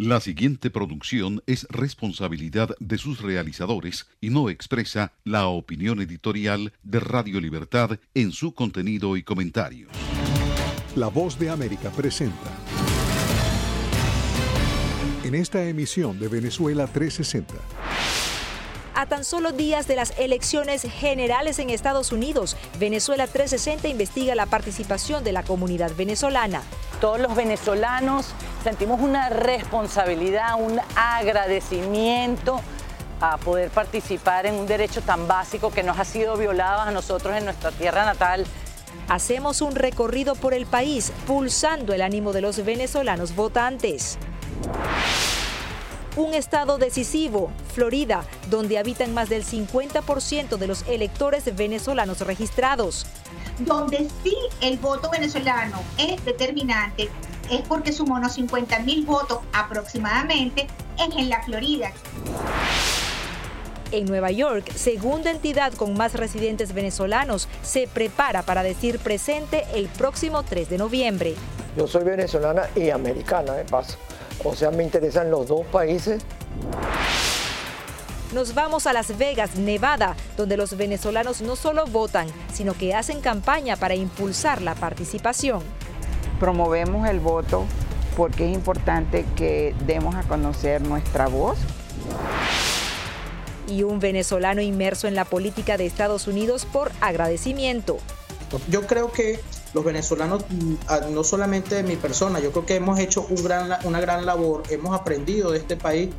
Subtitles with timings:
[0.00, 7.00] La siguiente producción es responsabilidad de sus realizadores y no expresa la opinión editorial de
[7.00, 9.90] Radio Libertad en su contenido y comentarios.
[10.94, 12.56] La voz de América presenta.
[15.24, 17.87] En esta emisión de Venezuela 360
[18.98, 24.46] a tan solo días de las elecciones generales en Estados Unidos, Venezuela 360 investiga la
[24.46, 26.62] participación de la comunidad venezolana.
[27.00, 28.26] Todos los venezolanos
[28.64, 32.60] sentimos una responsabilidad, un agradecimiento
[33.20, 37.36] a poder participar en un derecho tan básico que nos ha sido violado a nosotros
[37.36, 38.46] en nuestra tierra natal.
[39.08, 44.18] Hacemos un recorrido por el país pulsando el ánimo de los venezolanos votantes
[46.16, 53.06] un estado decisivo, Florida, donde habitan más del 50% de los electores venezolanos registrados.
[53.58, 57.08] Donde sí el voto venezolano es determinante
[57.50, 60.66] es porque sumó unos 50 mil votos aproximadamente
[60.98, 61.92] es en la Florida.
[63.90, 69.88] En Nueva York, segunda entidad con más residentes venezolanos, se prepara para decir presente el
[69.88, 71.34] próximo 3 de noviembre.
[71.74, 73.96] Yo soy venezolana y americana, de paso.
[74.44, 76.22] O sea, me interesan los dos países.
[78.32, 83.20] Nos vamos a Las Vegas, Nevada, donde los venezolanos no solo votan, sino que hacen
[83.20, 85.62] campaña para impulsar la participación.
[86.38, 87.64] Promovemos el voto
[88.18, 91.56] porque es importante que demos a conocer nuestra voz.
[93.66, 97.98] Y un venezolano inmerso en la política de Estados Unidos por agradecimiento.
[98.68, 99.40] Yo creo que
[99.74, 104.00] los venezolanos, mm, no solamente mi persona, yo creo que hemos hecho un gran, una
[104.00, 106.10] gran labor, hemos aprendido de este país.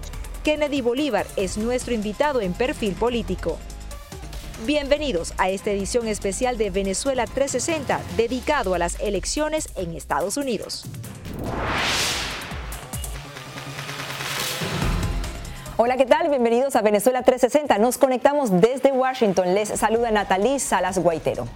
[0.44, 3.57] Kennedy Bolívar es nuestro invitado en Perfil Político.
[4.66, 10.85] Bienvenidos a esta edición especial de Venezuela 360 dedicado a las elecciones en Estados Unidos.
[15.77, 16.27] Hola, ¿qué tal?
[16.27, 17.77] Bienvenidos a Venezuela 360.
[17.77, 19.56] Nos conectamos desde Washington.
[19.56, 21.47] Les saluda Natalie Salas Guaitero.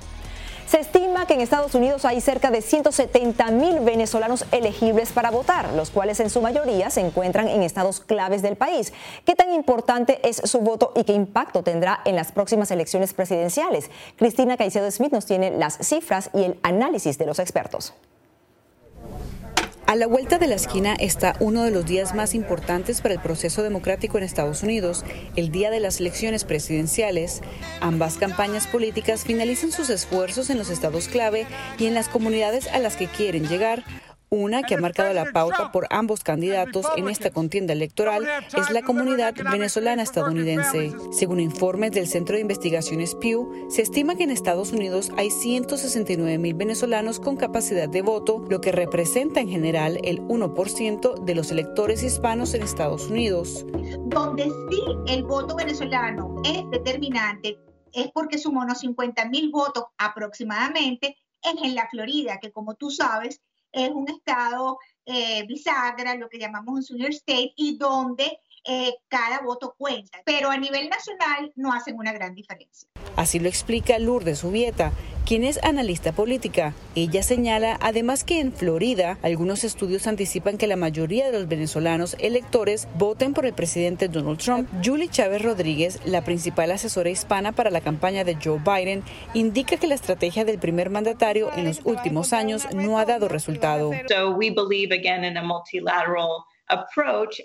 [0.73, 5.71] Se estima que en Estados Unidos hay cerca de 170 mil venezolanos elegibles para votar,
[5.73, 8.91] los cuales en su mayoría se encuentran en estados claves del país.
[9.23, 13.91] ¿Qué tan importante es su voto y qué impacto tendrá en las próximas elecciones presidenciales?
[14.15, 17.93] Cristina Caicedo Smith nos tiene las cifras y el análisis de los expertos.
[19.93, 23.19] A la vuelta de la esquina está uno de los días más importantes para el
[23.19, 25.05] proceso democrático en Estados Unidos,
[25.35, 27.41] el día de las elecciones presidenciales.
[27.79, 31.45] Ambas campañas políticas finalizan sus esfuerzos en los estados clave
[31.77, 33.83] y en las comunidades a las que quieren llegar,
[34.33, 38.27] una que ha marcado la pauta por ambos candidatos en esta contienda electoral
[38.57, 40.91] es la comunidad venezolana estadounidense.
[41.11, 46.39] Según informes del Centro de Investigaciones Pew, se estima que en Estados Unidos hay 169
[46.39, 51.51] mil venezolanos con capacidad de voto, lo que representa en general el 1% de los
[51.51, 53.63] electores hispanos en Estados Unidos.
[54.07, 57.59] Donde sí el voto venezolano es determinante
[57.91, 62.89] es porque sumó unos 50 mil votos aproximadamente, es en la Florida, que como tú
[62.89, 63.39] sabes
[63.73, 69.41] es un estado eh, bisagra, lo que llamamos un senior state, y donde eh, cada
[69.41, 70.19] voto cuenta.
[70.25, 72.89] Pero a nivel nacional no hacen una gran diferencia.
[73.15, 74.91] Así lo explica Lourdes Subieta,
[75.25, 76.73] quien es analista política.
[76.95, 82.15] Ella señala además que en Florida algunos estudios anticipan que la mayoría de los venezolanos
[82.19, 84.69] electores voten por el presidente Donald Trump.
[84.83, 89.03] Julie Chávez Rodríguez, la principal asesora hispana para la campaña de Joe Biden,
[89.33, 93.91] indica que la estrategia del primer mandatario en los últimos años no ha dado resultado.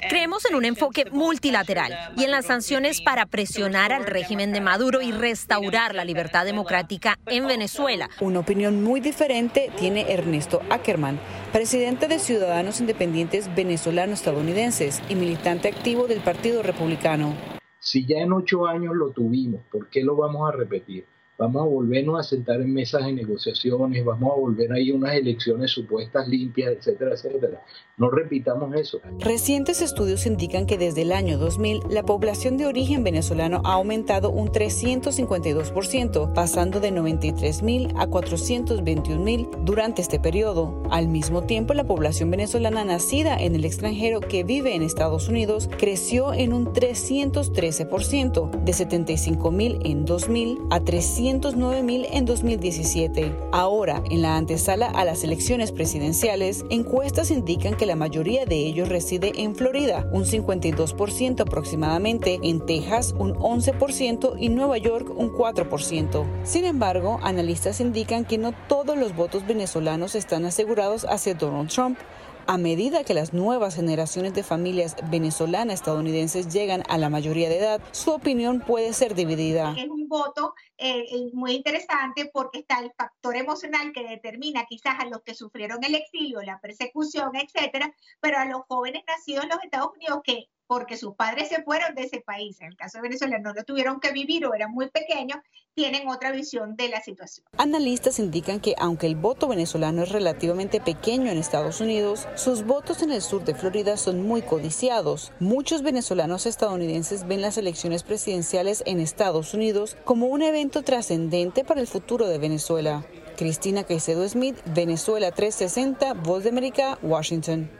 [0.09, 5.01] Creemos en un enfoque multilateral y en las sanciones para presionar al régimen de Maduro
[5.03, 8.09] y restaurar la libertad democrática en Venezuela.
[8.21, 11.19] Una opinión muy diferente tiene Ernesto Ackerman,
[11.53, 17.35] presidente de Ciudadanos Independientes Venezolanos Estadounidenses y militante activo del Partido Republicano.
[17.81, 21.07] Si ya en ocho años lo tuvimos, ¿por qué lo vamos a repetir?
[21.39, 24.97] vamos a volvernos a sentar en mesas de negociaciones, vamos a volver a ir a
[24.97, 27.63] unas elecciones supuestas limpias, etcétera, etcétera.
[27.99, 29.01] No repitamos eso.
[29.19, 34.31] Recientes estudios indican que desde el año 2000 la población de origen venezolano ha aumentado
[34.31, 40.81] un 352%, pasando de 93.000 a 421.000 durante este periodo.
[40.91, 45.69] Al mismo tiempo, la población venezolana nacida en el extranjero que vive en Estados Unidos
[45.77, 53.35] creció en un 313%, de 75.000 en 2000 a 300 mil en 2017.
[53.53, 58.89] Ahora, en la antesala a las elecciones presidenciales, encuestas indican que la mayoría de ellos
[58.89, 66.27] reside en Florida, un 52% aproximadamente, en Texas un 11% y Nueva York un 4%.
[66.45, 71.99] Sin embargo, analistas indican que no todos los votos venezolanos están asegurados hacia Donald Trump.
[72.49, 77.59] A medida que las nuevas generaciones de familias venezolanas estadounidenses llegan a la mayoría de
[77.59, 79.75] edad, su opinión puede ser dividida.
[79.77, 81.05] Es un voto eh,
[81.35, 85.95] muy interesante porque está el factor emocional que determina quizás a los que sufrieron el
[85.95, 90.97] exilio, la persecución, etcétera, pero a los jóvenes nacidos en los Estados Unidos que porque
[90.97, 93.99] sus padres se fueron de ese país, en el caso de Venezuela no lo tuvieron
[93.99, 95.39] que vivir o eran muy pequeños,
[95.75, 97.47] tienen otra visión de la situación.
[97.57, 103.03] Analistas indican que aunque el voto venezolano es relativamente pequeño en Estados Unidos, sus votos
[103.03, 105.33] en el sur de Florida son muy codiciados.
[105.41, 111.81] Muchos venezolanos estadounidenses ven las elecciones presidenciales en Estados Unidos como un evento trascendente para
[111.81, 113.07] el futuro de Venezuela.
[113.39, 117.71] Cristina Caicedo Smith, Venezuela 360, Voz de América, Washington.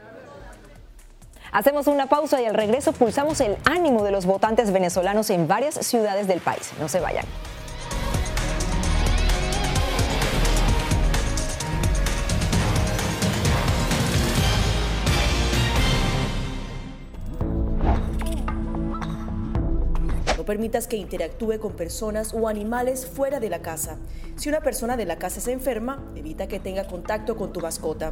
[1.51, 5.75] Hacemos una pausa y al regreso pulsamos el ánimo de los votantes venezolanos en varias
[5.75, 6.71] ciudades del país.
[6.79, 7.25] No se vayan.
[20.37, 23.97] No permitas que interactúe con personas o animales fuera de la casa.
[24.35, 28.11] Si una persona de la casa se enferma, evita que tenga contacto con tu mascota.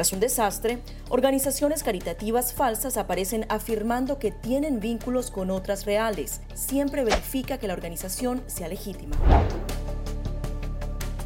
[0.00, 0.78] Tras un desastre,
[1.10, 6.40] organizaciones caritativas falsas aparecen afirmando que tienen vínculos con otras reales.
[6.54, 9.14] Siempre verifica que la organización sea legítima.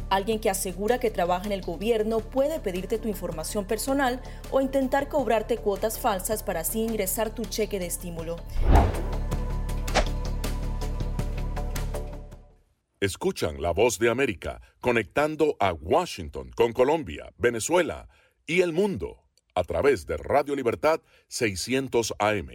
[0.09, 4.19] Alguien que asegura que trabaja en el gobierno puede pedirte tu información personal
[4.51, 8.35] o intentar cobrarte cuotas falsas para así ingresar tu cheque de estímulo.
[12.99, 18.09] Escuchan la voz de América conectando a Washington con Colombia, Venezuela
[18.47, 22.49] y el mundo a través de Radio Libertad 600 AM.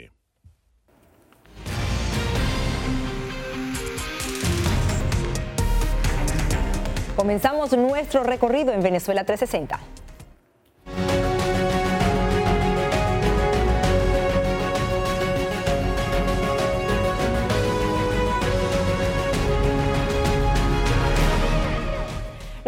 [7.16, 9.78] Comenzamos nuestro recorrido en Venezuela 360.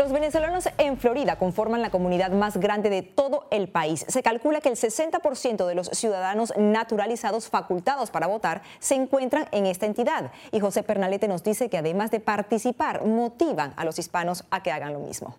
[0.03, 4.05] Los venezolanos en Florida conforman la comunidad más grande de todo el país.
[4.09, 9.65] Se calcula que el 60% de los ciudadanos naturalizados facultados para votar se encuentran en
[9.65, 10.33] esta entidad.
[10.51, 14.73] Y José Pernalete nos dice que además de participar, motivan a los hispanos a que
[14.73, 15.39] hagan lo mismo.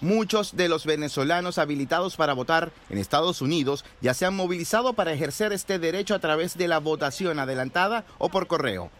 [0.00, 5.12] Muchos de los venezolanos habilitados para votar en Estados Unidos ya se han movilizado para
[5.12, 8.90] ejercer este derecho a través de la votación adelantada o por correo.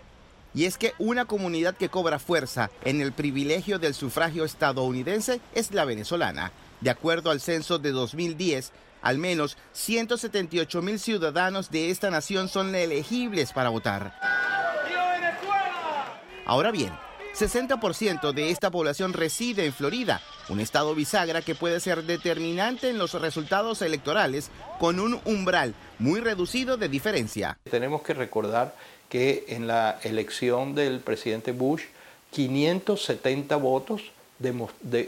[0.55, 5.73] Y es que una comunidad que cobra fuerza en el privilegio del sufragio estadounidense es
[5.73, 6.53] la venezolana.
[6.81, 12.75] De acuerdo al censo de 2010, al menos 178 mil ciudadanos de esta nación son
[12.75, 14.15] elegibles para votar.
[16.47, 16.93] Ahora bien,
[17.35, 22.99] 60% de esta población reside en Florida, un estado bisagra que puede ser determinante en
[22.99, 27.59] los resultados electorales con un umbral muy reducido de diferencia.
[27.65, 28.77] Tenemos que recordar
[29.09, 31.83] que en la elección del presidente Bush,
[32.33, 34.03] 570 votos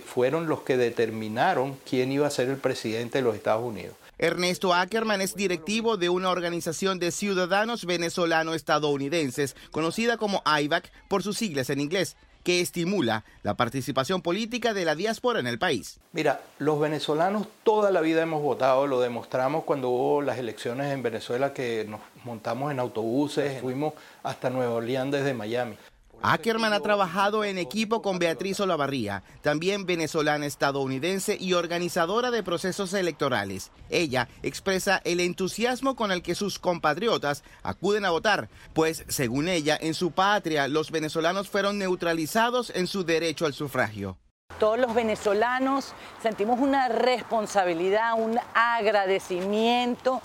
[0.05, 3.95] fueron los que determinaron quién iba a ser el presidente de los Estados Unidos.
[4.19, 11.37] Ernesto Ackerman es directivo de una organización de ciudadanos venezolano-estadounidenses, conocida como IVAC por sus
[11.37, 15.99] siglas en inglés, que estimula la participación política de la diáspora en el país.
[16.13, 21.03] Mira, los venezolanos toda la vida hemos votado, lo demostramos cuando hubo las elecciones en
[21.03, 25.77] Venezuela que nos montamos en autobuses, fuimos hasta Nueva Orleans desde Miami.
[26.23, 32.95] Ackerman ha trabajado en equipo con Beatriz Olavarría, también venezolana estadounidense y organizadora de procesos
[32.95, 33.71] electorales.
[33.91, 39.79] Ella expresa el entusiasmo con el que sus compatriotas acuden a votar, pues según ella,
[39.81, 44.19] en su patria los venezolanos fueron neutralizados en su derecho al sufragio.
[44.59, 45.93] Todos los venezolanos
[46.23, 50.23] sentimos una responsabilidad, un agradecimiento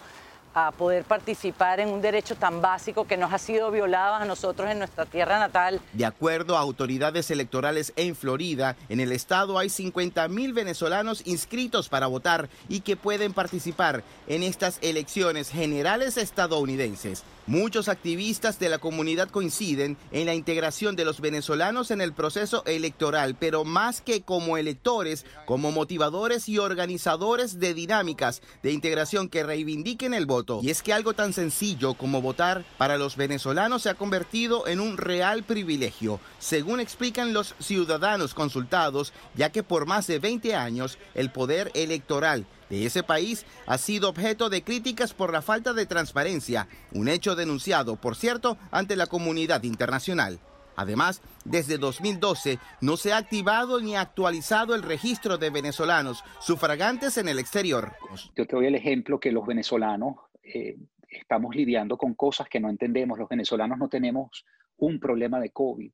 [0.53, 4.69] a poder participar en un derecho tan básico que nos ha sido violado a nosotros
[4.69, 5.79] en nuestra tierra natal.
[5.93, 11.89] De acuerdo a autoridades electorales en Florida, en el estado hay 50 mil venezolanos inscritos
[11.89, 17.23] para votar y que pueden participar en estas elecciones generales estadounidenses.
[17.47, 22.63] Muchos activistas de la comunidad coinciden en la integración de los venezolanos en el proceso
[22.65, 29.43] electoral, pero más que como electores, como motivadores y organizadores de dinámicas de integración que
[29.43, 30.59] reivindiquen el voto.
[30.61, 34.79] Y es que algo tan sencillo como votar para los venezolanos se ha convertido en
[34.79, 40.99] un real privilegio, según explican los ciudadanos consultados, ya que por más de 20 años
[41.15, 45.85] el poder electoral de ese país ha sido objeto de críticas por la falta de
[45.85, 50.39] transparencia, un hecho denunciado, por cierto, ante la comunidad internacional.
[50.77, 57.27] Además, desde 2012 no se ha activado ni actualizado el registro de venezolanos sufragantes en
[57.27, 57.91] el exterior.
[58.37, 60.77] Yo te doy el ejemplo que los venezolanos eh,
[61.09, 63.19] estamos lidiando con cosas que no entendemos.
[63.19, 64.45] Los venezolanos no tenemos
[64.77, 65.91] un problema de COVID,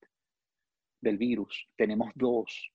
[1.01, 2.71] del virus, tenemos dos.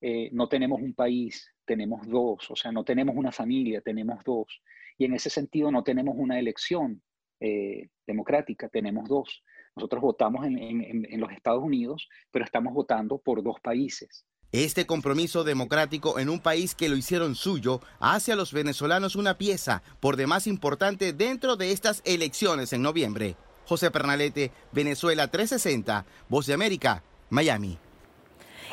[0.00, 4.62] Eh, no tenemos un país, tenemos dos, o sea, no tenemos una familia, tenemos dos.
[4.96, 7.02] Y en ese sentido no tenemos una elección
[7.40, 9.42] eh, democrática, tenemos dos.
[9.76, 14.26] Nosotros votamos en, en los Estados Unidos, pero estamos votando por dos países.
[14.52, 19.38] Este compromiso democrático en un país que lo hicieron suyo hace a los venezolanos una
[19.38, 23.36] pieza por demás importante dentro de estas elecciones en noviembre.
[23.64, 27.78] José Pernalete, Venezuela 360, Voz de América, Miami.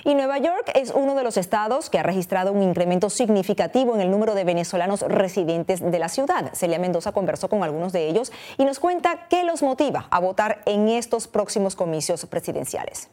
[0.03, 4.01] Y Nueva York es uno de los estados que ha registrado un incremento significativo en
[4.01, 6.51] el número de venezolanos residentes de la ciudad.
[6.53, 10.61] Celia Mendoza conversó con algunos de ellos y nos cuenta qué los motiva a votar
[10.65, 13.09] en estos próximos comicios presidenciales.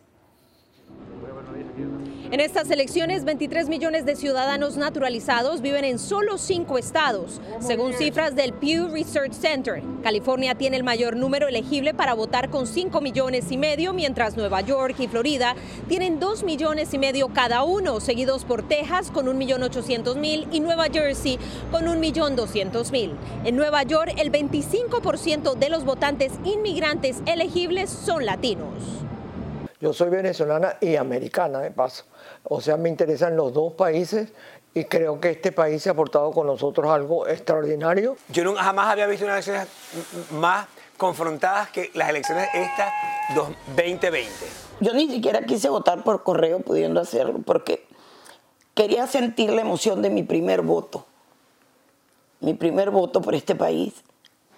[2.30, 8.34] En estas elecciones, 23 millones de ciudadanos naturalizados viven en solo cinco estados, según cifras
[8.34, 9.82] del Pew Research Center.
[10.02, 14.62] California tiene el mayor número elegible para votar con 5 millones y medio, mientras Nueva
[14.62, 15.54] York y Florida
[15.86, 21.38] tienen 2 millones y medio cada uno, seguidos por Texas con 1.800.000 y Nueva Jersey
[21.70, 23.12] con 1.200.000.
[23.44, 29.04] En Nueva York, el 25% de los votantes inmigrantes elegibles son latinos.
[29.80, 32.04] Yo soy venezolana y americana, de paso.
[32.44, 34.30] O sea, me interesan los dos países
[34.74, 38.16] y creo que este país se ha aportado con nosotros algo extraordinario.
[38.28, 39.68] Yo nunca, jamás había visto unas elecciones
[40.32, 42.92] más confrontadas que las elecciones estas
[43.74, 44.28] 2020.
[44.80, 47.86] Yo ni siquiera quise votar por correo pudiendo hacerlo porque
[48.74, 51.06] quería sentir la emoción de mi primer voto.
[52.40, 53.94] Mi primer voto por este país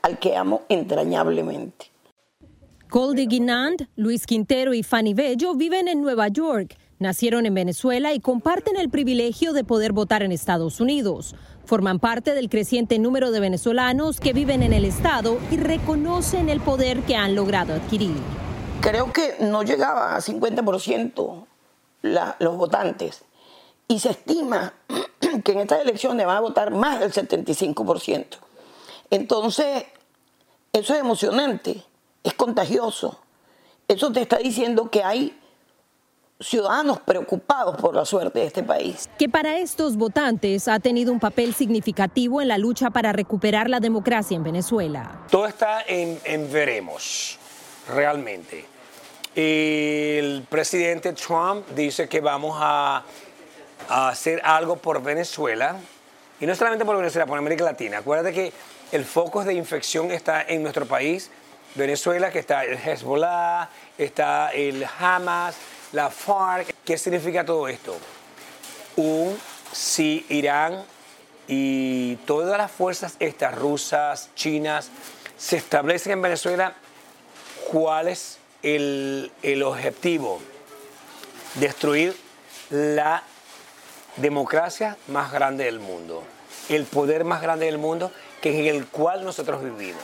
[0.03, 1.91] al que amo entrañablemente.
[2.89, 8.21] Goldie Guinand, Luis Quintero y Fanny Bello viven en Nueva York Nacieron en Venezuela y
[8.21, 11.35] comparten el privilegio de poder votar en Estados Unidos.
[11.67, 16.61] Forman parte del creciente número de venezolanos que viven en el Estado y reconocen el
[16.61, 18.17] poder que han logrado adquirir.
[18.81, 21.45] Creo que no llegaba a 50%
[22.03, 23.25] los votantes
[23.89, 24.73] y se estima
[25.45, 28.25] que en estas elecciones van a votar más del 75%.
[29.11, 29.85] Entonces,
[30.73, 31.83] eso es emocionante,
[32.25, 33.21] es contagioso.
[33.87, 35.39] Eso te está diciendo que hay
[36.39, 39.09] ciudadanos preocupados por la suerte de este país.
[39.19, 43.81] Que para estos votantes ha tenido un papel significativo en la lucha para recuperar la
[43.81, 45.23] democracia en Venezuela.
[45.31, 46.19] Todo está en,
[46.53, 47.39] veremos,
[47.89, 48.67] realmente.
[49.35, 53.03] El presidente Trump dice que vamos a,
[53.89, 55.77] a hacer algo por Venezuela,
[56.39, 57.99] y no solamente por Venezuela, por América Latina.
[57.99, 58.53] Acuérdate que
[58.93, 61.31] el foco de infección está en nuestro país,
[61.75, 65.57] Venezuela, que está el Hezbollah, está el Hamas,
[65.97, 66.75] la FARC.
[66.85, 67.97] ¿Qué significa todo esto?
[68.97, 69.37] Un,
[69.73, 70.85] si Irán
[71.49, 74.91] y todas las fuerzas estas, rusas, chinas,
[75.39, 76.75] se establecen en Venezuela,
[77.73, 80.39] ¿cuál es el, el objetivo?
[81.55, 82.15] Destruir
[82.69, 83.23] la
[84.19, 86.23] democracia más grande del mundo,
[86.69, 88.13] el poder más grande del mundo
[88.43, 90.03] que en el cual nosotros vivimos.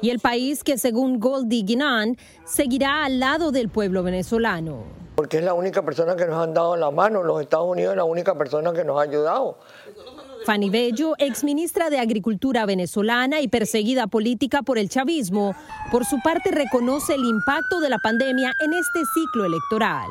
[0.00, 5.44] Y el país que según Goldie Guinan seguirá al lado del pueblo venezolano porque es
[5.44, 7.22] la única persona que nos han dado la mano.
[7.22, 9.58] Los Estados Unidos es la única persona que nos ha ayudado.
[10.44, 15.54] Fanny Bello, exministra de Agricultura venezolana y perseguida política por el chavismo,
[15.90, 20.08] por su parte reconoce el impacto de la pandemia en este ciclo electoral.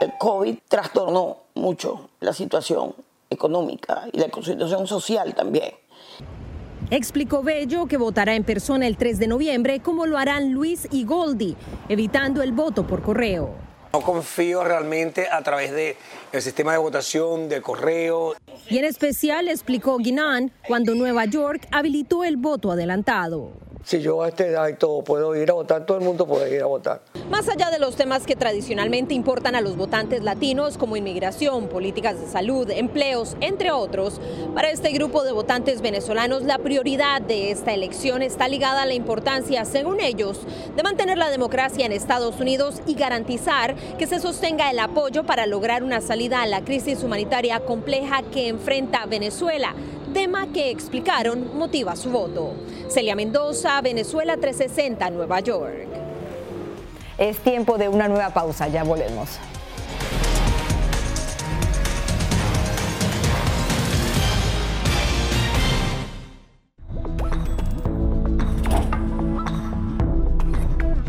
[0.00, 2.94] El COVID trastornó mucho la situación
[3.28, 5.74] económica y la situación social también.
[6.90, 11.04] Explicó Bello que votará en persona el 3 de noviembre, como lo harán Luis y
[11.04, 11.54] Goldi,
[11.88, 13.69] evitando el voto por correo.
[13.92, 15.96] No confío realmente a través del
[16.32, 18.36] el sistema de votación, de correo.
[18.68, 23.69] Y en especial explicó Guinan cuando Nueva York habilitó el voto adelantado.
[23.82, 26.54] Si yo a esta edad y todo puedo ir a votar, todo el mundo puede
[26.54, 27.00] ir a votar.
[27.30, 32.20] Más allá de los temas que tradicionalmente importan a los votantes latinos, como inmigración, políticas
[32.20, 34.20] de salud, empleos, entre otros,
[34.54, 38.94] para este grupo de votantes venezolanos la prioridad de esta elección está ligada a la
[38.94, 40.40] importancia, según ellos,
[40.76, 45.46] de mantener la democracia en Estados Unidos y garantizar que se sostenga el apoyo para
[45.46, 49.74] lograr una salida a la crisis humanitaria compleja que enfrenta Venezuela
[50.12, 52.54] tema que explicaron motiva su voto.
[52.88, 55.88] Celia Mendoza, Venezuela 360, Nueva York.
[57.18, 59.38] Es tiempo de una nueva pausa, ya volvemos.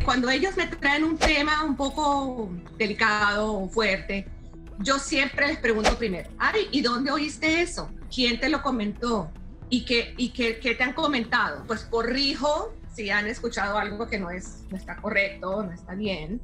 [0.03, 4.27] Cuando ellos me traen un tema un poco delicado o fuerte,
[4.79, 7.89] yo siempre les pregunto primero, ay, ¿y dónde oíste eso?
[8.13, 9.31] ¿Quién te lo comentó?
[9.69, 11.63] ¿Y qué, y qué, qué te han comentado?
[11.65, 16.41] Pues corrijo si han escuchado algo que no, es, no está correcto, no está bien,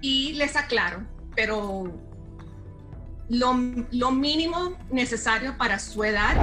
[0.00, 1.92] y les aclaro, pero
[3.28, 3.54] lo,
[3.90, 6.36] lo mínimo necesario para su edad.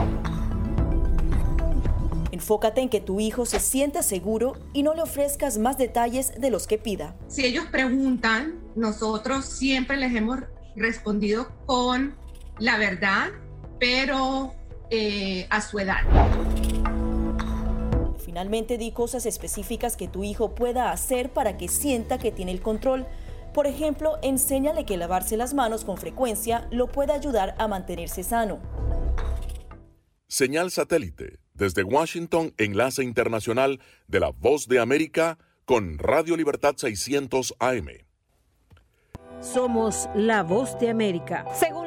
[2.32, 6.52] Enfócate en que tu hijo se sienta seguro y no le ofrezcas más detalles de
[6.52, 7.16] los que pida.
[7.30, 10.42] Si ellos preguntan, nosotros siempre les hemos
[10.76, 12.16] respondido con
[12.60, 13.30] la verdad,
[13.80, 14.54] pero
[14.90, 16.02] eh, a su edad.
[18.24, 22.62] Finalmente di cosas específicas que tu hijo pueda hacer para que sienta que tiene el
[22.62, 23.06] control.
[23.54, 28.60] Por ejemplo, enséñale que lavarse las manos con frecuencia lo puede ayudar a mantenerse sano.
[30.28, 37.56] Señal satélite desde Washington, enlace internacional de la Voz de América con Radio Libertad 600
[37.60, 37.88] AM.
[39.42, 41.46] Somos la voz de América.
[41.54, 41.87] Según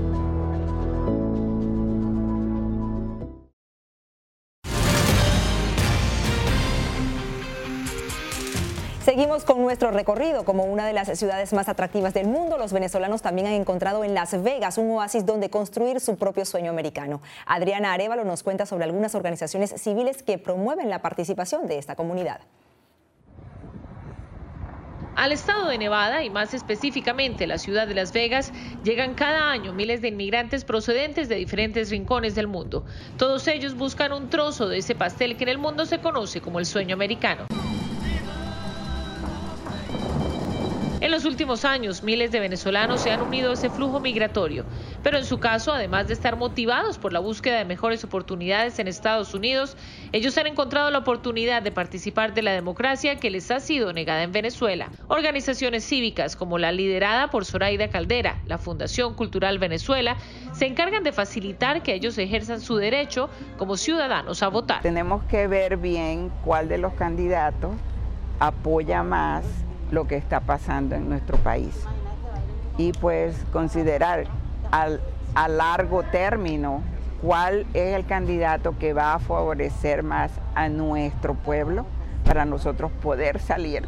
[9.41, 10.45] Seguimos con nuestro recorrido.
[10.45, 14.13] Como una de las ciudades más atractivas del mundo, los venezolanos también han encontrado en
[14.13, 17.21] Las Vegas un oasis donde construir su propio sueño americano.
[17.47, 22.41] Adriana Arevalo nos cuenta sobre algunas organizaciones civiles que promueven la participación de esta comunidad.
[25.15, 28.51] Al estado de Nevada y más específicamente la ciudad de Las Vegas
[28.83, 32.85] llegan cada año miles de inmigrantes procedentes de diferentes rincones del mundo.
[33.17, 36.59] Todos ellos buscan un trozo de ese pastel que en el mundo se conoce como
[36.59, 37.47] el sueño americano.
[41.01, 44.65] En los últimos años, miles de venezolanos se han unido a ese flujo migratorio,
[45.01, 48.87] pero en su caso, además de estar motivados por la búsqueda de mejores oportunidades en
[48.87, 49.75] Estados Unidos,
[50.11, 54.21] ellos han encontrado la oportunidad de participar de la democracia que les ha sido negada
[54.21, 54.89] en Venezuela.
[55.07, 60.17] Organizaciones cívicas como la liderada por Zoraida Caldera, la Fundación Cultural Venezuela,
[60.53, 63.27] se encargan de facilitar que ellos ejerzan su derecho
[63.57, 64.83] como ciudadanos a votar.
[64.83, 67.71] Tenemos que ver bien cuál de los candidatos
[68.39, 69.43] apoya más
[69.91, 71.85] lo que está pasando en nuestro país.
[72.77, 74.25] Y pues considerar
[74.71, 75.01] al,
[75.35, 76.81] a largo término
[77.21, 81.85] cuál es el candidato que va a favorecer más a nuestro pueblo
[82.25, 83.87] para nosotros poder salir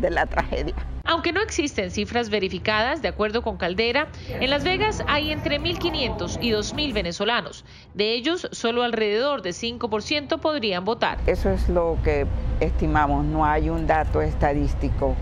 [0.00, 0.74] de la tragedia.
[1.10, 6.38] Aunque no existen cifras verificadas, de acuerdo con Caldera, en Las Vegas hay entre 1.500
[6.40, 7.64] y 2.000 venezolanos.
[7.94, 11.18] De ellos, solo alrededor de 5% podrían votar.
[11.26, 12.28] Eso es lo que
[12.60, 15.16] estimamos, no hay un dato estadístico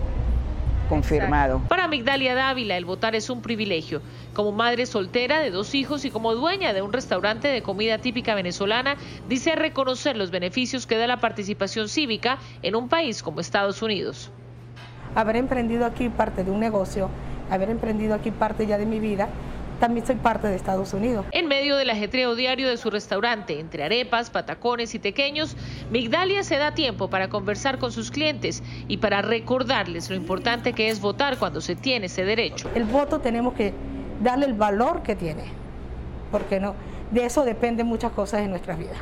[0.89, 1.59] confirmado.
[1.67, 4.03] Para Migdalia Dávila, el votar es un privilegio.
[4.35, 8.35] Como madre soltera de dos hijos y como dueña de un restaurante de comida típica
[8.35, 8.95] venezolana,
[9.27, 14.29] dice reconocer los beneficios que da la participación cívica en un país como Estados Unidos.
[15.15, 17.09] Haber emprendido aquí parte de un negocio,
[17.49, 19.29] haber emprendido aquí parte ya de mi vida,
[19.79, 21.25] también soy parte de Estados Unidos.
[21.31, 25.55] En medio del ajetreo diario de su restaurante, entre arepas, patacones y tequeños,
[25.89, 30.89] Migdalia se da tiempo para conversar con sus clientes y para recordarles lo importante que
[30.89, 32.69] es votar cuando se tiene ese derecho.
[32.75, 33.73] El voto tenemos que
[34.21, 35.43] darle el valor que tiene,
[36.29, 36.75] porque no,
[37.11, 38.97] de eso dependen muchas cosas en nuestras vidas.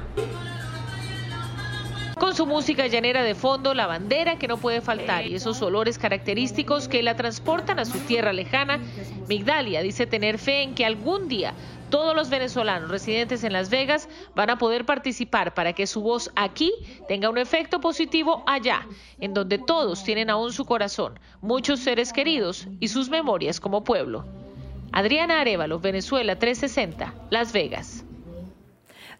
[2.20, 6.00] Con su música llanera de fondo, la bandera que no puede faltar y esos olores
[6.00, 8.80] característicos que la transportan a su tierra lejana,
[9.28, 11.54] Migdalia dice tener fe en que algún día
[11.92, 16.32] todos los venezolanos residentes en Las Vegas van a poder participar para que su voz
[16.36, 16.74] aquí
[17.08, 18.88] tenga un efecto positivo allá,
[19.20, 24.26] en donde todos tienen aún su corazón, muchos seres queridos y sus memorias como pueblo.
[24.92, 28.07] Adriana Arevalo, Venezuela 360, Las Vegas.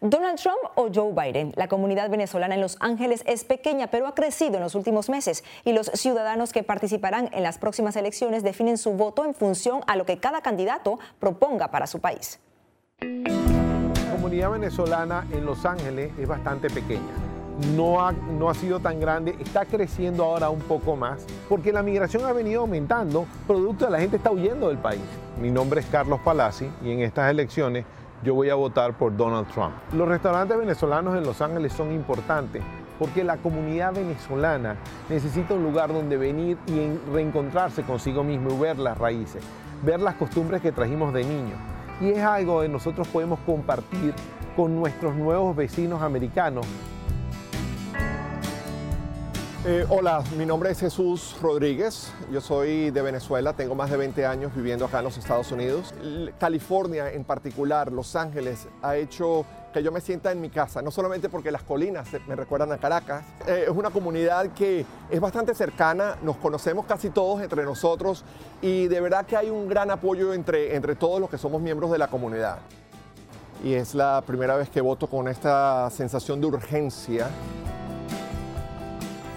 [0.02, 1.54] Donald Trump o Joe Biden.
[1.56, 5.44] La comunidad venezolana en Los Ángeles es pequeña, pero ha crecido en los últimos meses
[5.66, 9.96] y los ciudadanos que participarán en las próximas elecciones definen su voto en función a
[9.96, 12.40] lo que cada candidato proponga para su país.
[13.02, 17.14] La comunidad venezolana en Los Ángeles es bastante pequeña.
[17.76, 21.82] No ha, no ha sido tan grande, está creciendo ahora un poco más, porque la
[21.82, 25.02] migración ha venido aumentando, producto de la gente está huyendo del país.
[25.42, 27.86] Mi nombre es Carlos Palazzi y en estas elecciones
[28.24, 29.74] yo voy a votar por Donald Trump.
[29.94, 32.64] Los restaurantes venezolanos en Los Ángeles son importantes
[33.00, 34.76] porque la comunidad venezolana
[35.10, 39.44] necesita un lugar donde venir y reencontrarse consigo mismo y ver las raíces,
[39.84, 41.60] ver las costumbres que trajimos de niños.
[42.02, 44.14] Y es algo que nosotros podemos compartir
[44.56, 46.66] con nuestros nuevos vecinos americanos
[49.70, 54.26] eh, hola, mi nombre es Jesús Rodríguez, yo soy de Venezuela, tengo más de 20
[54.26, 55.94] años viviendo acá en los Estados Unidos.
[56.40, 60.90] California en particular, Los Ángeles, ha hecho que yo me sienta en mi casa, no
[60.90, 65.54] solamente porque las colinas me recuerdan a Caracas, eh, es una comunidad que es bastante
[65.54, 68.24] cercana, nos conocemos casi todos entre nosotros
[68.62, 71.92] y de verdad que hay un gran apoyo entre, entre todos los que somos miembros
[71.92, 72.60] de la comunidad.
[73.66, 77.28] Y es la primera vez que voto con esta sensación de urgencia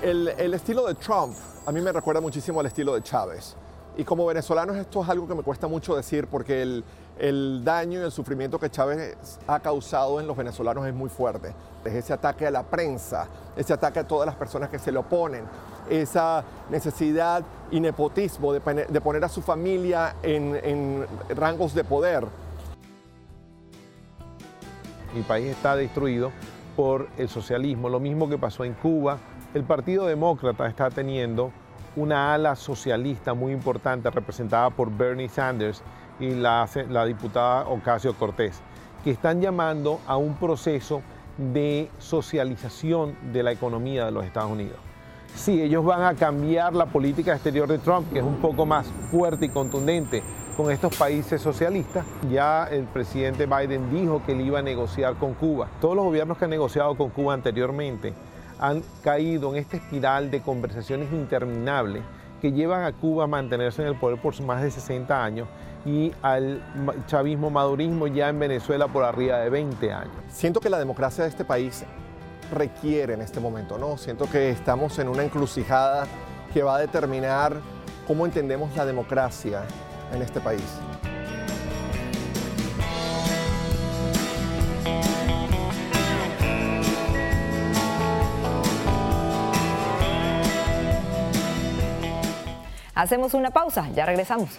[0.03, 1.35] el, estilo de Trump
[1.67, 3.57] a mí me recuerda muchísimo al estilo de Chávez.
[3.97, 6.63] Y como venezolanos esto es algo que me cuesta mucho decir porque
[7.19, 11.53] el, daño y el sufrimiento que Chávez ha causado en los venezolanos es muy fuerte.
[11.85, 14.99] Es ese ataque a la prensa, ese ataque a todas las personas que se le
[14.99, 15.45] oponen,
[15.91, 22.27] esa necesidad y nepotismo de, poner a su familia en, en rangos de poder.
[25.15, 26.31] Mi país está destruido
[26.75, 29.19] por el socialismo, lo mismo que pasó en Cuba,
[29.53, 31.51] el Partido Demócrata está teniendo
[31.97, 35.83] una ala socialista muy importante representada por Bernie Sanders
[36.21, 36.69] y la,
[37.07, 38.61] diputada Ocasio Cortés,
[39.03, 41.03] que están llamando a un proceso
[41.37, 44.77] de socialización de la economía de los Estados Unidos.
[45.35, 48.87] Sí, ellos van a cambiar la política exterior de Trump, que es un poco más
[49.11, 50.23] fuerte y contundente
[50.57, 52.05] con estos países socialistas.
[52.31, 55.69] Ya el presidente Biden dijo que él iba a negociar con Cuba.
[55.81, 58.13] Todos los gobiernos que han negociado con Cuba anteriormente
[58.61, 62.03] han caído en esta espiral de conversaciones interminables
[62.41, 65.49] que llevan a Cuba a mantenerse en el poder por más de 60 años
[65.85, 66.63] y al
[67.07, 70.15] chavismo madurismo ya en Venezuela por arriba de 20 años.
[70.29, 71.85] Siento que la democracia de este país
[72.53, 73.97] requiere en este momento, ¿no?
[73.97, 76.07] Siento que estamos en una encrucijada
[76.53, 77.57] que va a determinar
[78.07, 79.63] cómo entendemos la democracia
[80.13, 80.81] en este país.
[93.01, 94.51] Hacemos una pausa, ya regresamos.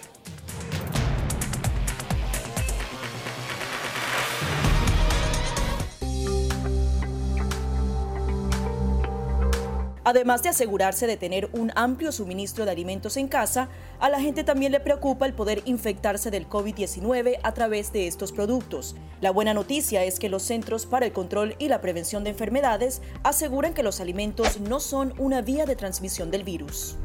[10.04, 14.44] Además de asegurarse de tener un amplio suministro de alimentos en casa, a la gente
[14.44, 18.96] también le preocupa el poder infectarse del COVID-19 a través de estos productos.
[19.22, 23.04] La buena noticia es que los Centros para el Control y la Prevención de Enfermedades
[23.22, 26.98] aseguran que los alimentos no son una vía de transmisión del virus.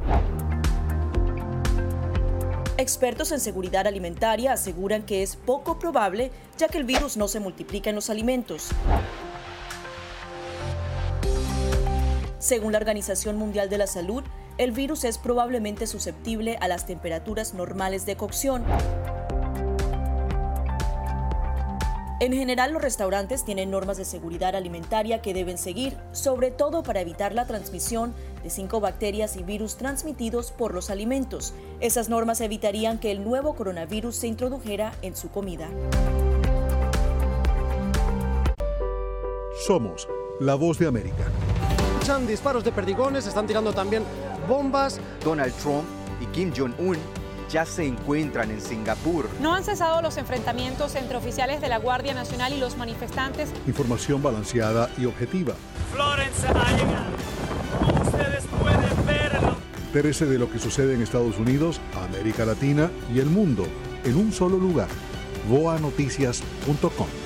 [2.79, 7.41] Expertos en seguridad alimentaria aseguran que es poco probable ya que el virus no se
[7.41, 8.69] multiplica en los alimentos.
[12.39, 14.23] Según la Organización Mundial de la Salud,
[14.59, 18.63] el virus es probablemente susceptible a las temperaturas normales de cocción.
[22.19, 27.03] En general, los restaurantes tienen normas de seguridad alimentaria que deben seguir, sobre todo para
[27.03, 31.53] evitar la transmisión de cinco bacterias y virus transmitidos por los alimentos.
[31.81, 35.69] Esas normas evitarían que el nuevo coronavirus se introdujera en su comida.
[39.67, 40.09] Somos
[40.41, 41.25] la voz de América.
[41.93, 44.05] Escuchan disparos de perdigones, están tirando también
[44.49, 44.99] bombas.
[45.23, 45.85] Donald Trump
[46.23, 46.97] y Kim Jong-un
[47.51, 49.29] ya se encuentran en Singapur.
[49.41, 53.51] No han cesado los enfrentamientos entre oficiales de la Guardia Nacional y los manifestantes.
[53.67, 55.55] Información balanceada y objetiva.
[55.93, 57.17] Florence ha llegado.
[57.79, 59.57] Como ustedes pueden verlo.
[59.87, 63.67] Entérese de lo que sucede en Estados Unidos, América Latina y el mundo
[64.05, 64.89] en un solo lugar.
[65.49, 67.26] boanoticias.com.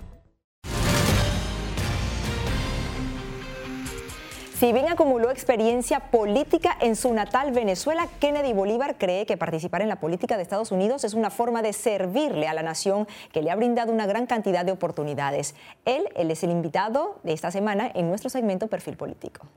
[4.61, 9.89] Si bien acumuló experiencia política en su natal Venezuela, Kennedy Bolívar cree que participar en
[9.89, 13.49] la política de Estados Unidos es una forma de servirle a la nación que le
[13.49, 15.55] ha brindado una gran cantidad de oportunidades.
[15.85, 19.47] Él, él es el invitado de esta semana en nuestro segmento Perfil Político.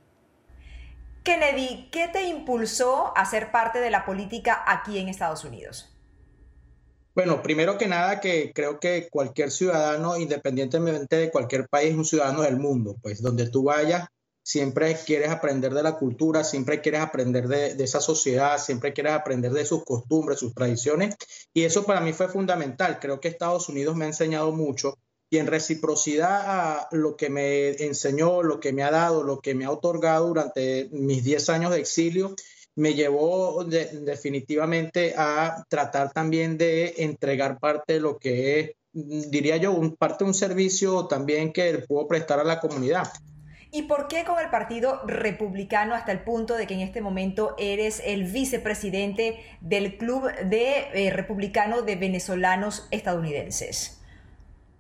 [1.23, 5.95] Kennedy, ¿qué te impulsó a ser parte de la política aquí en Estados Unidos?
[7.14, 12.07] Bueno, primero que nada que creo que cualquier ciudadano, independientemente de cualquier país, es un
[12.07, 12.97] ciudadano del mundo.
[13.03, 14.09] Pues donde tú vayas,
[14.44, 19.52] siempre quieres aprender de la cultura, siempre quieres aprender de, esa sociedad, siempre quieres aprender
[19.52, 21.16] de sus costumbres, sus tradiciones.
[21.54, 22.98] Y eso para mí fue fundamental.
[23.00, 24.98] Creo que Estados Unidos me ha enseñado mucho
[25.30, 29.54] y en reciprocidad a lo que me enseñó, lo que me ha dado, lo que
[29.54, 32.37] me ha otorgado durante mis 10 años de exilio,
[32.76, 39.72] me llevó definitivamente a tratar también de entregar parte de lo que es, diría yo,
[39.72, 43.11] un, parte de un servicio también que puedo prestar a la comunidad.
[43.75, 47.57] ¿Y por qué con el Partido Republicano hasta el punto de que en este momento
[47.59, 53.99] eres el vicepresidente del Club de eh, Republicano de Venezolanos Estadounidenses?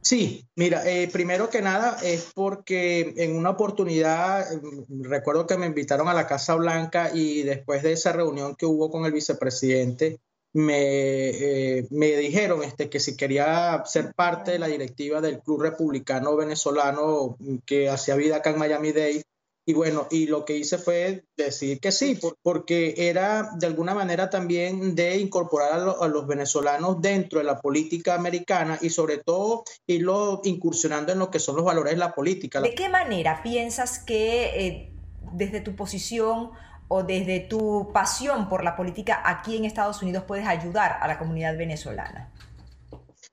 [0.00, 5.66] Sí, mira, eh, primero que nada es porque en una oportunidad, mm, recuerdo que me
[5.66, 10.20] invitaron a la Casa Blanca y después de esa reunión que hubo con el vicepresidente,
[10.54, 11.30] me,
[11.78, 16.36] eh, me dijeron este, que si quería ser parte de la directiva del Club Republicano
[16.36, 17.36] Venezolano
[17.66, 19.24] que hacía vida acá en Miami-Dade.
[19.66, 24.28] Y bueno, y lo que hice fue decir que sí, porque era de alguna manera
[24.28, 30.42] también de incorporar a, los venezolanos dentro de la política americana y sobre todo irlo
[30.44, 32.60] incursionando en lo que son los valores de la política.
[32.60, 34.92] ¿De qué manera piensas que eh,
[35.32, 36.50] desde tu posición
[36.88, 41.18] o desde tu pasión por la política aquí en Estados Unidos puedes ayudar a la
[41.18, 42.30] comunidad venezolana?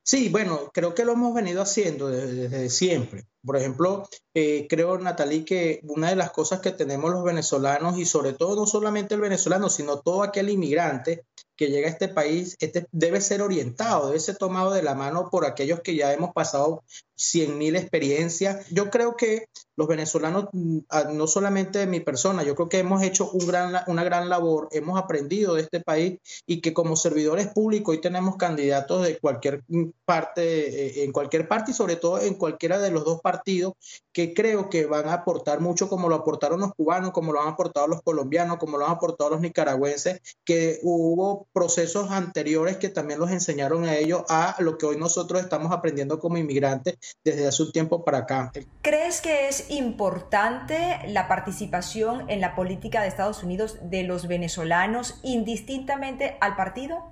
[0.03, 3.27] Sí, bueno, creo que lo hemos venido haciendo desde, siempre.
[3.45, 8.05] Por ejemplo, eh, creo, Natalie, que una de las cosas que tenemos los venezolanos y
[8.05, 12.55] sobre todo no solamente el venezolano, sino todo aquel inmigrante que llega a este país
[12.59, 16.33] este debe ser orientado, debe ser tomado de la mano por aquellos que ya hemos
[16.33, 16.83] pasado
[17.21, 18.65] 100.000 experiencias.
[18.69, 20.79] Yo creo que los venezolanos, mm,
[21.13, 24.67] no solamente de mi persona, yo creo que hemos hecho un gran, una gran labor,
[24.71, 29.63] hemos aprendido de este país y que como servidores públicos hoy tenemos candidatos de cualquier
[30.05, 33.73] parte, eh, en cualquier parte y sobre todo en cualquiera de los dos partidos
[34.13, 37.49] que creo que van a aportar mucho como lo aportaron los cubanos, como lo han
[37.49, 43.19] aportado los colombianos, como lo han aportado los nicaragüenses, que hubo procesos anteriores que también
[43.19, 47.63] los enseñaron a ellos a lo que hoy nosotros estamos aprendiendo como inmigrantes desde hace
[47.63, 48.51] un tiempo para acá.
[48.81, 55.19] ¿Crees que es importante la participación en la política de Estados Unidos de los venezolanos
[55.23, 57.11] indistintamente al partido?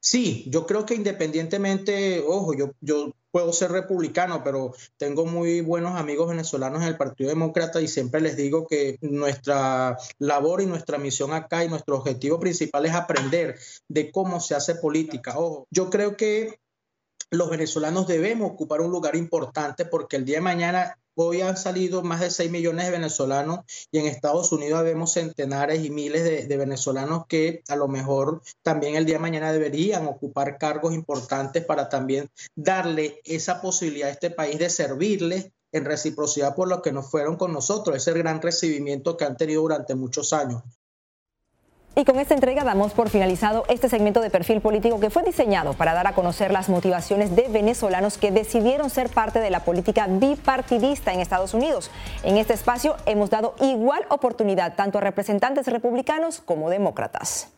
[0.00, 5.98] Sí, yo creo que independientemente, ojo, yo, yo puedo ser republicano, pero tengo muy buenos
[5.98, 10.98] amigos venezolanos en el Partido Demócrata y siempre les digo que nuestra labor y nuestra
[10.98, 15.38] misión acá y nuestro objetivo principal es aprender de cómo se hace política.
[15.38, 16.60] Ojo, yo creo que
[17.32, 22.02] los venezolanos debemos ocupar un lugar importante porque el día de mañana hoy han salido
[22.02, 26.56] más de 6 millones de venezolanos y en Estados Unidos vemos centenares y miles de,
[26.58, 31.88] venezolanos que a lo mejor también el día de mañana deberían ocupar cargos importantes para
[31.88, 37.10] también darle esa posibilidad a este país de servirles en reciprocidad por lo que nos
[37.10, 40.62] fueron con nosotros, ese gran recibimiento que han tenido durante muchos años.
[41.94, 45.74] Y con esta entrega damos por finalizado este segmento de perfil político que fue diseñado
[45.74, 50.06] para dar a conocer las motivaciones de venezolanos que decidieron ser parte de la política
[50.08, 51.90] bipartidista en Estados Unidos.
[52.22, 57.48] En este espacio hemos dado igual oportunidad tanto a representantes republicanos como demócratas.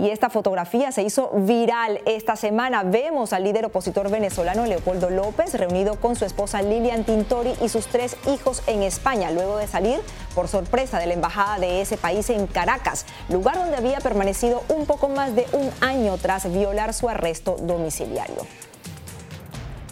[0.00, 2.84] Y esta fotografía se hizo viral esta semana.
[2.84, 7.86] Vemos al líder opositor venezolano Leopoldo López reunido con su esposa Lilian Tintori y sus
[7.86, 10.00] tres hijos en España, luego de salir
[10.34, 14.86] por sorpresa de la embajada de ese país en Caracas, lugar donde había permanecido un
[14.86, 18.46] poco más de un año tras violar su arresto domiciliario.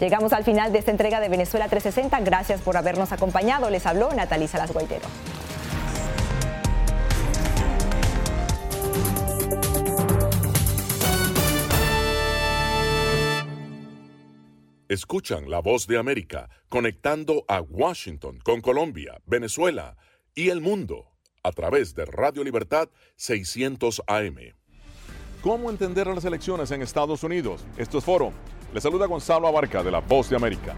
[0.00, 2.20] Llegamos al final de esta entrega de Venezuela 360.
[2.20, 3.68] Gracias por habernos acompañado.
[3.68, 5.04] Les habló Natalisa Las Guaitero.
[14.88, 19.98] Escuchan la voz de América conectando a Washington con Colombia, Venezuela
[20.34, 24.54] y el mundo a través de Radio Libertad 600 AM.
[25.42, 27.66] ¿Cómo entender las elecciones en Estados Unidos?
[27.76, 28.32] Esto es Foro.
[28.72, 30.74] Le saluda Gonzalo Abarca de la Voz de América.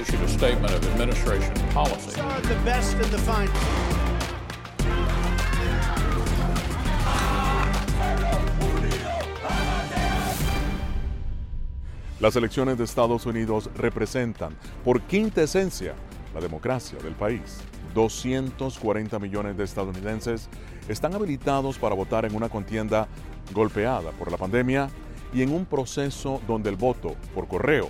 [0.00, 2.22] Issued a statement of administration policy.
[12.22, 15.96] Las elecciones de Estados Unidos representan por quinta esencia
[16.32, 17.58] la democracia del país.
[17.96, 20.48] 240 millones de estadounidenses
[20.88, 23.08] están habilitados para votar en una contienda
[23.52, 24.88] golpeada por la pandemia
[25.34, 27.88] y en un proceso donde el voto por correo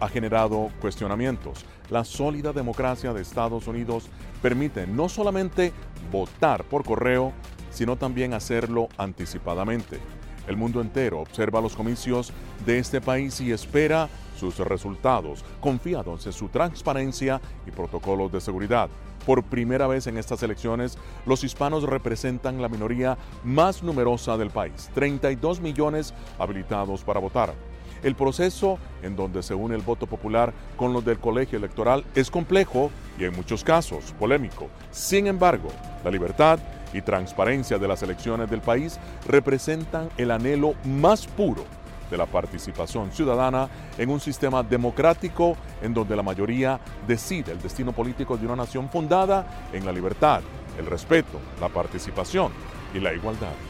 [0.00, 1.66] ha generado cuestionamientos.
[1.90, 4.08] La sólida democracia de Estados Unidos
[4.40, 5.74] permite no solamente
[6.10, 7.34] votar por correo,
[7.70, 10.00] sino también hacerlo anticipadamente.
[10.50, 12.32] El mundo entero observa los comicios
[12.66, 18.90] de este país y espera sus resultados, confiados en su transparencia y protocolos de seguridad.
[19.24, 24.90] Por primera vez en estas elecciones, los hispanos representan la minoría más numerosa del país,
[24.92, 27.54] 32 millones habilitados para votar.
[28.02, 32.28] El proceso en donde se une el voto popular con los del colegio electoral es
[32.28, 34.66] complejo y en muchos casos polémico.
[34.90, 35.68] Sin embargo,
[36.02, 36.58] la libertad
[36.92, 41.64] y transparencia de las elecciones del país representan el anhelo más puro
[42.10, 47.92] de la participación ciudadana en un sistema democrático en donde la mayoría decide el destino
[47.92, 50.42] político de una nación fundada en la libertad,
[50.78, 52.52] el respeto, la participación
[52.92, 53.69] y la igualdad.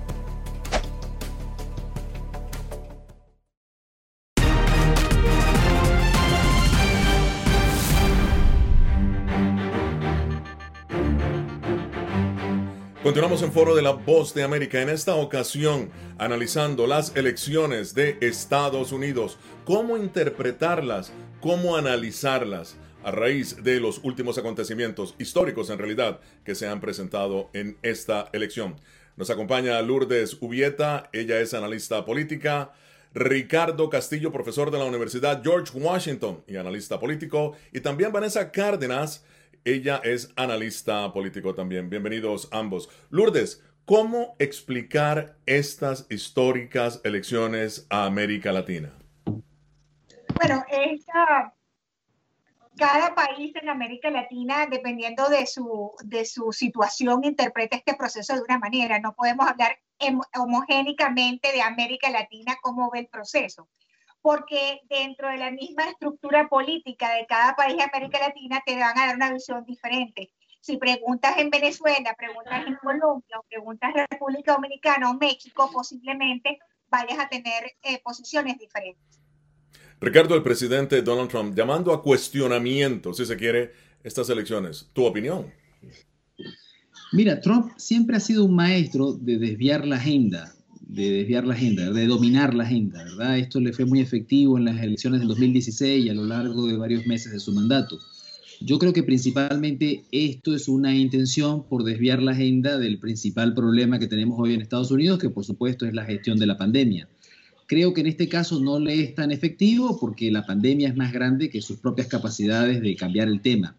[13.03, 15.89] Continuamos en Foro de la Voz de América, en esta ocasión
[16.19, 24.37] analizando las elecciones de Estados Unidos, cómo interpretarlas, cómo analizarlas a raíz de los últimos
[24.37, 28.75] acontecimientos históricos en realidad que se han presentado en esta elección.
[29.17, 32.71] Nos acompaña Lourdes Ubieta, ella es analista política.
[33.15, 37.53] Ricardo Castillo, profesor de la Universidad George Washington y analista político.
[37.73, 39.25] Y también Vanessa Cárdenas,
[39.65, 41.89] ella es analista político también.
[41.89, 42.89] Bienvenidos ambos.
[43.09, 48.93] Lourdes, ¿cómo explicar estas históricas elecciones a América Latina?
[50.35, 51.53] Bueno, esta,
[52.77, 58.41] cada país en América Latina, dependiendo de su, de su situación, interpreta este proceso de
[58.41, 58.99] una manera.
[58.99, 59.77] No podemos hablar
[60.35, 63.69] homogénicamente de América Latina cómo ve el proceso,
[64.21, 68.97] porque dentro de la misma estructura política de cada país de América Latina te van
[68.97, 70.31] a dar una visión diferente.
[70.61, 76.59] Si preguntas en Venezuela, preguntas en Colombia, o preguntas en República Dominicana o México, posiblemente
[76.89, 79.19] vayas a tener eh, posiciones diferentes.
[79.99, 83.71] Ricardo, el presidente Donald Trump, llamando a cuestionamiento, si se quiere,
[84.03, 84.89] estas elecciones.
[84.93, 85.51] ¿Tu opinión?
[87.11, 90.53] Mira, Trump siempre ha sido un maestro de desviar la agenda,
[90.91, 93.39] de desviar la agenda, de dominar la agenda, ¿verdad?
[93.39, 96.75] Esto le fue muy efectivo en las elecciones del 2016 y a lo largo de
[96.75, 97.97] varios meses de su mandato.
[98.59, 103.99] Yo creo que principalmente esto es una intención por desviar la agenda del principal problema
[103.99, 107.07] que tenemos hoy en Estados Unidos, que por supuesto es la gestión de la pandemia.
[107.67, 111.13] Creo que en este caso no le es tan efectivo porque la pandemia es más
[111.13, 113.77] grande que sus propias capacidades de cambiar el tema.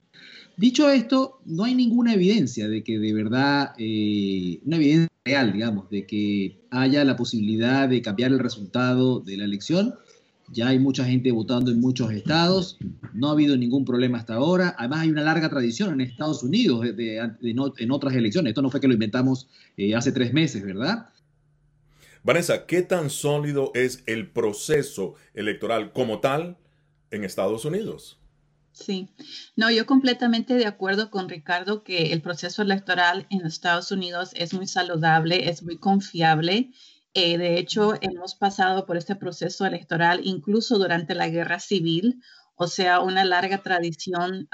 [0.56, 5.88] Dicho esto, no hay ninguna evidencia de que de verdad, eh, una evidencia real, digamos,
[5.90, 9.94] de que haya la posibilidad de cambiar el resultado de la elección.
[10.52, 12.76] Ya hay mucha gente votando en muchos estados,
[13.14, 14.74] no ha habido ningún problema hasta ahora.
[14.78, 18.50] Además, hay una larga tradición en Estados Unidos en otras elecciones.
[18.50, 19.48] Esto no fue que lo inventamos
[19.78, 21.08] eh, hace tres meses, ¿verdad?
[22.22, 26.58] Vanessa, ¿qué tan sólido es el proceso electoral como tal
[27.10, 28.21] en Estados Unidos?
[28.72, 29.10] Sí,
[29.54, 34.54] no, yo completamente de acuerdo con Ricardo que el proceso electoral en Estados Unidos es
[34.54, 36.70] muy saludable, es muy confiable.
[37.14, 42.22] Eh, de hecho, hemos pasado por este proceso electoral incluso durante la guerra civil,
[42.56, 44.48] o sea, una larga tradición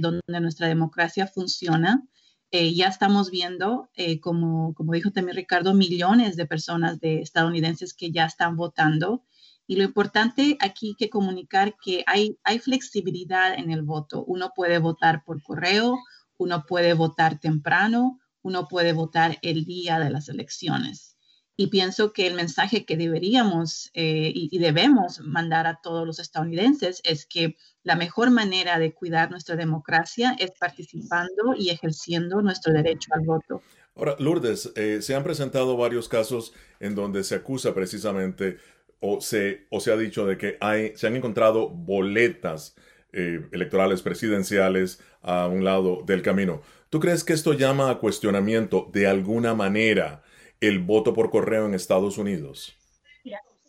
[0.00, 2.02] donde nuestra democracia funciona.
[2.50, 7.94] Eh, ya estamos viendo, eh, como, como dijo también Ricardo, millones de personas de estadounidenses
[7.94, 9.24] que ya están votando.
[9.66, 14.24] Y lo importante aquí que comunicar que hay, hay flexibilidad en el voto.
[14.24, 15.98] Uno puede votar por correo,
[16.36, 21.16] uno puede votar temprano, uno puede votar el día de las elecciones.
[21.54, 27.02] Y pienso que el mensaje que deberíamos eh, y, debemos mandar a todos los estadounidenses
[27.04, 33.10] es que la mejor manera de cuidar nuestra democracia es participando y ejerciendo nuestro derecho
[33.12, 33.62] al voto.
[33.94, 38.56] Ahora, Lourdes, eh, se han presentado varios casos en donde se acusa precisamente
[39.02, 42.76] o se, o se ha dicho de que hay, se han encontrado boletas
[43.12, 46.62] eh, electorales presidenciales a un lado del camino.
[46.88, 50.22] ¿Tú crees que esto llama a cuestionamiento de alguna manera
[50.60, 52.78] el voto por correo en Estados Unidos?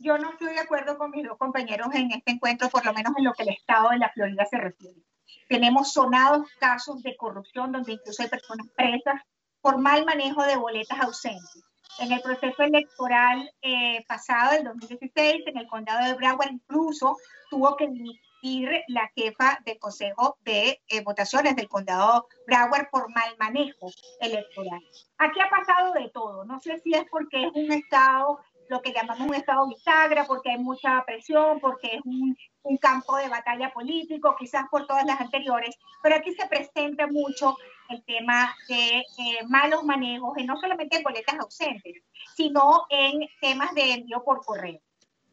[0.03, 3.13] yo no estoy de acuerdo con mis dos compañeros en este encuentro, por lo menos
[3.17, 4.99] en lo que el Estado de la Florida se refiere.
[5.47, 9.21] Tenemos sonados casos de corrupción donde incluso hay personas presas
[9.61, 11.63] por mal manejo de boletas ausentes.
[11.99, 17.17] En el proceso electoral eh, pasado, del 2016, en el condado de Broward, incluso
[17.49, 23.35] tuvo que dimitir la jefa del Consejo de eh, Votaciones del condado Broward por mal
[23.39, 24.81] manejo electoral.
[25.17, 26.43] Aquí ha pasado de todo.
[26.45, 28.39] No sé si es porque es un estado
[28.74, 32.36] lo que llamamos un estado bisagra, porque hay mucha presión, porque es un,
[32.82, 37.55] campo de batalla político, quizás por todas las anteriores, pero aquí se presenta mucho
[37.89, 39.03] el tema de eh,
[39.47, 42.01] malos manejos, y no solamente en boletas ausentes,
[42.36, 44.80] sino en temas de envío por correo.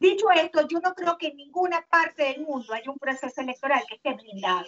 [0.01, 3.83] Dicho esto, yo no creo que en ninguna parte del mundo haya un proceso electoral
[3.87, 4.65] que esté blindado.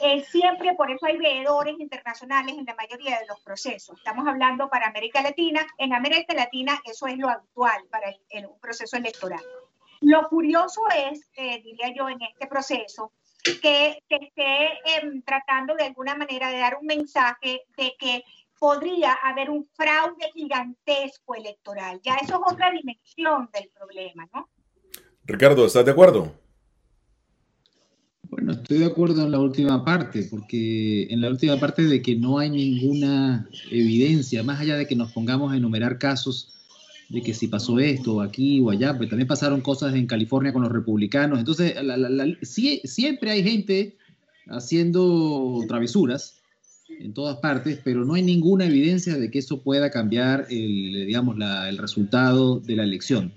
[0.00, 3.98] Eh, siempre, por eso hay veedores internacionales en la mayoría de los procesos.
[3.98, 5.66] Estamos hablando para América Latina.
[5.76, 9.42] En América Latina eso es lo actual para el, un proceso electoral.
[10.00, 13.12] Lo curioso es, eh, diría yo, en este proceso,
[13.44, 18.24] que, que esté em, tratando de alguna manera de dar un mensaje de que
[18.58, 22.00] podría haber un fraude gigantesco electoral.
[22.02, 24.48] Ya eso es otra dimensión del problema, ¿no?
[25.30, 26.34] Ricardo, ¿estás de acuerdo?
[28.28, 32.16] Bueno, estoy de acuerdo en la última parte, porque en la última parte de que
[32.16, 36.54] no hay ninguna evidencia, más allá de que nos pongamos a enumerar casos
[37.08, 40.62] de que si pasó esto aquí o allá, pues también pasaron cosas en California con
[40.62, 41.40] los republicanos.
[41.40, 41.74] Entonces,
[42.84, 43.96] siempre hay gente
[44.46, 46.40] haciendo travesuras
[46.88, 51.36] en todas partes, pero no hay ninguna evidencia de que eso pueda cambiar el, digamos,
[51.68, 53.32] el resultado de la elección.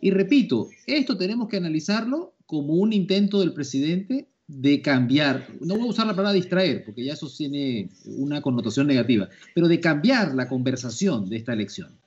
[0.00, 5.88] Y repito, esto tenemos que analizarlo como un intento del presidente de cambiar, no voy
[5.88, 10.34] a usar la palabra distraer, porque ya eso tiene una connotación negativa, pero de cambiar
[10.34, 11.98] la conversación de esta elección.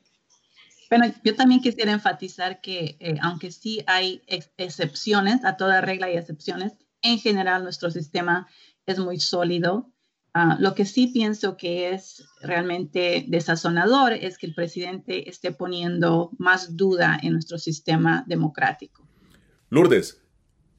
[0.90, 4.22] Bueno, yo también quisiera enfatizar que eh, aunque sí hay
[4.58, 8.48] excepciones, a toda regla hay excepciones, en general nuestro sistema
[8.86, 9.92] es muy sólido.
[10.34, 16.32] Ah, lo que sí pienso que es realmente desazonador es que el presidente esté poniendo
[16.38, 19.08] más duda en nuestro sistema democrático.
[19.70, 20.22] Lourdes,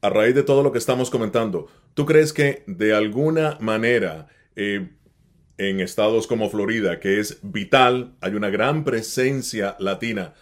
[0.01, 4.89] a raíz de todo lo que estamos comentando, ¿tú crees que de alguna manera eh,
[5.69, 10.33] en estados como Florida, que es vital, hay una gran presencia latina.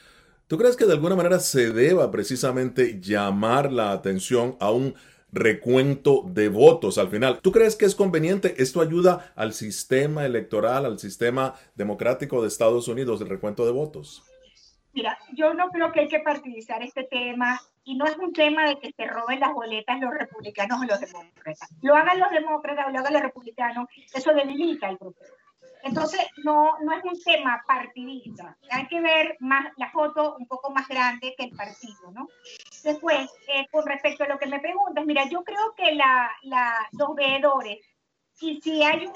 [0.47, 4.95] ¿Tú crees que de alguna manera se deba precisamente llamar la atención a un
[5.32, 7.40] recuento de votos al final?
[7.42, 8.56] ¿Tú crees que es conveniente?
[8.58, 14.24] ¿Esto ayuda al sistema electoral, al sistema democrático de Estados Unidos, el recuento de votos?
[14.94, 18.68] Mira, yo no creo que hay que partidizar este tema y no es un tema
[18.68, 21.70] de que se roben las boletas los republicanos o los demócratas.
[21.82, 25.34] Lo hagan los demócratas o lo hagan los republicanos, eso debilita el proceso.
[25.84, 28.58] Entonces, no, no es un tema partidista.
[28.72, 32.28] Hay que ver más la foto un poco más grande que el partido, ¿no?
[32.84, 36.76] Después, eh, con respecto a lo que me preguntas, mira, yo creo que la, la,
[36.92, 37.80] los veedores
[38.42, 39.14] y si hay un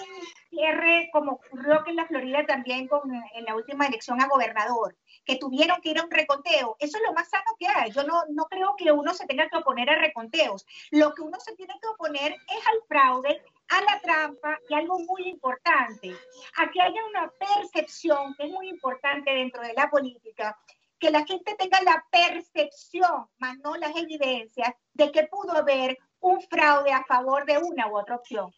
[0.49, 4.95] cierre, como ocurrió que en la Florida también con, en la última elección a gobernador,
[5.25, 7.91] que tuvieron que ir a un reconteo, eso es lo más sano que hay.
[7.91, 10.65] Yo no, no creo que uno se tenga que oponer a reconteos.
[10.91, 14.99] Lo que uno se tiene que oponer es al fraude, a la trampa y algo
[14.99, 16.15] muy importante,
[16.57, 20.57] a que haya una percepción que es muy importante dentro de la política,
[20.99, 26.41] que la gente tenga la percepción, más no las evidencias, de que pudo haber un
[26.41, 28.53] fraude a favor de una u otra opción.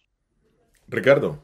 [0.88, 1.42] Ricardo.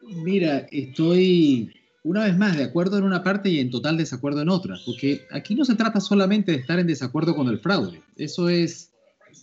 [0.00, 1.72] Mira, estoy
[2.04, 5.22] una vez más de acuerdo en una parte y en total desacuerdo en otra, porque
[5.30, 8.90] aquí no se trata solamente de estar en desacuerdo con el fraude, eso es,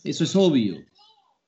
[0.04, 0.84] eso es obvio.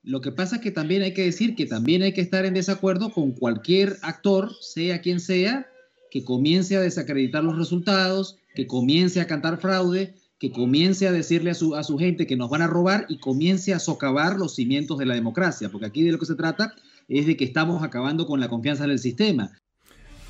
[0.04, 2.54] Lo que pasa es que también hay que decir que también hay que estar en
[2.54, 5.68] desacuerdo con cualquier actor, sea quien sea,
[6.10, 11.50] que comience a desacreditar los resultados, que comience a cantar fraude, que comience a decirle
[11.50, 14.56] a su, a su gente que nos van a robar y comience a socavar los
[14.56, 16.74] cimientos de la democracia, porque aquí de lo que se trata
[17.18, 19.52] es de que estamos acabando con la confianza en el sistema.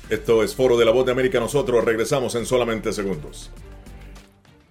[0.09, 1.39] Esto es Foro de la Voz de América.
[1.39, 3.51] Nosotros regresamos en solamente segundos.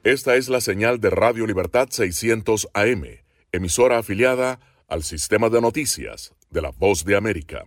[0.04, 3.04] Esta es la señal de Radio Libertad 600 AM,
[3.50, 7.64] emisora afiliada al sistema de noticias de la Voz de América.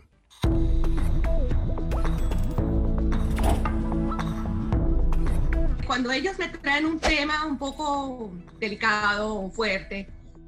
[5.88, 10.08] Cuando ellos me traen un tema un poco delicado o fuerte,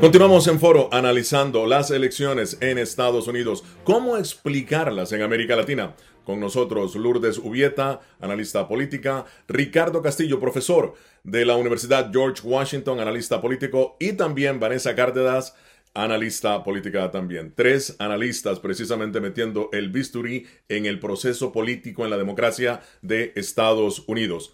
[0.00, 3.64] Continuamos en foro analizando las elecciones en Estados Unidos.
[3.82, 5.96] ¿Cómo explicarlas en América Latina?
[6.24, 10.94] Con nosotros Lourdes Ubieta, analista política, Ricardo Castillo, profesor
[11.24, 15.54] de la Universidad George Washington, analista político, y también Vanessa Cárdenas,
[15.94, 17.54] analista política también.
[17.56, 24.04] Tres analistas precisamente metiendo el bisturí en el proceso político en la democracia de Estados
[24.06, 24.52] Unidos.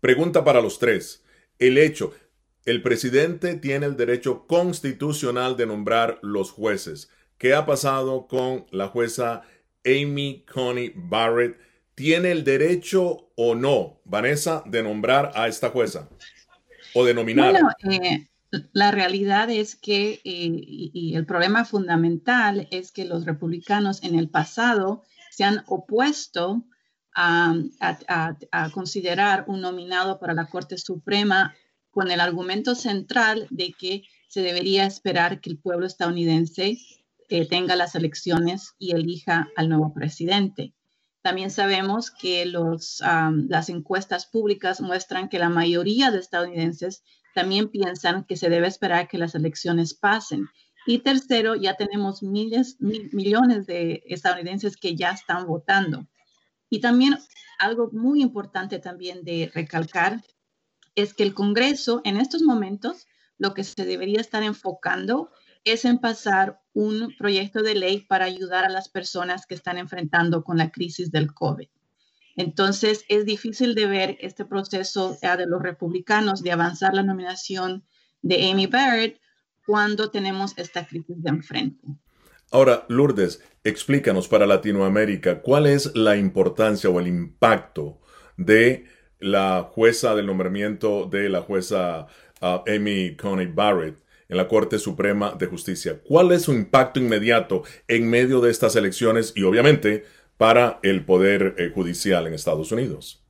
[0.00, 1.22] Pregunta para los tres.
[1.58, 2.14] El hecho,
[2.64, 7.10] el presidente tiene el derecho constitucional de nombrar los jueces.
[7.38, 9.42] ¿Qué ha pasado con la jueza
[9.84, 11.58] Amy Coney Barrett?
[11.94, 16.08] ¿Tiene el derecho o no, Vanessa, de nombrar a esta jueza?
[16.94, 17.52] O de nominar.
[17.52, 18.28] Bueno, eh,
[18.72, 24.30] la realidad es que, eh, y, el problema fundamental es que los republicanos en el
[24.30, 26.64] pasado se han opuesto
[27.14, 27.54] a,
[28.72, 31.54] considerar un nominado para la Corte Suprema
[31.98, 36.78] con el argumento central de que se debería esperar que el pueblo estadounidense
[37.28, 40.74] eh, tenga las elecciones y elija al nuevo presidente.
[41.22, 47.02] También sabemos que las encuestas públicas muestran que la mayoría de estadounidenses
[47.34, 50.46] también piensan que se debe esperar que las elecciones pasen.
[50.86, 56.06] Y tercero, ya tenemos miles, millones de estadounidenses que ya están votando.
[56.70, 57.18] Y también
[57.58, 60.22] algo muy importante también de recalcar
[61.02, 63.06] es que el Congreso en estos momentos
[63.38, 65.30] lo que se debería estar enfocando
[65.64, 70.42] es en pasar un proyecto de ley para ayudar a las personas que están enfrentando
[70.42, 71.68] con la crisis del COVID.
[72.36, 77.84] Entonces, es difícil de ver este proceso de los republicanos de avanzar la nominación
[78.22, 79.20] de Amy Barrett
[79.66, 81.86] cuando tenemos esta crisis de enfrente.
[82.50, 88.00] Ahora, Lourdes, explícanos para Latinoamérica cuál es la importancia o el impacto
[88.36, 88.86] de
[89.20, 92.06] la jueza del nombramiento de la jueza
[92.40, 93.96] uh, Amy Coney Barrett
[94.28, 96.00] en la Corte Suprema de Justicia.
[96.04, 100.04] ¿Cuál es su impacto inmediato en medio de estas elecciones y obviamente
[100.38, 103.22] para el Poder eh, Judicial en Estados Unidos.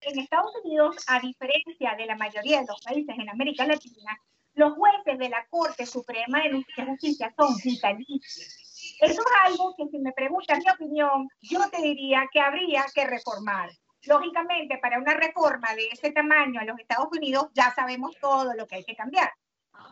[0.00, 4.18] En Estados Unidos, a diferencia de la mayoría de los países en América Latina,
[4.54, 8.96] los jueces de la Corte Suprema de Justicia son vitalicios.
[9.00, 13.06] Eso es algo que si me preguntas mi opinión, yo te diría que habría que
[13.06, 13.70] reformar.
[14.06, 18.66] Lógicamente, para una reforma de ese tamaño en los Estados Unidos ya sabemos todo lo
[18.66, 19.32] que hay que cambiar.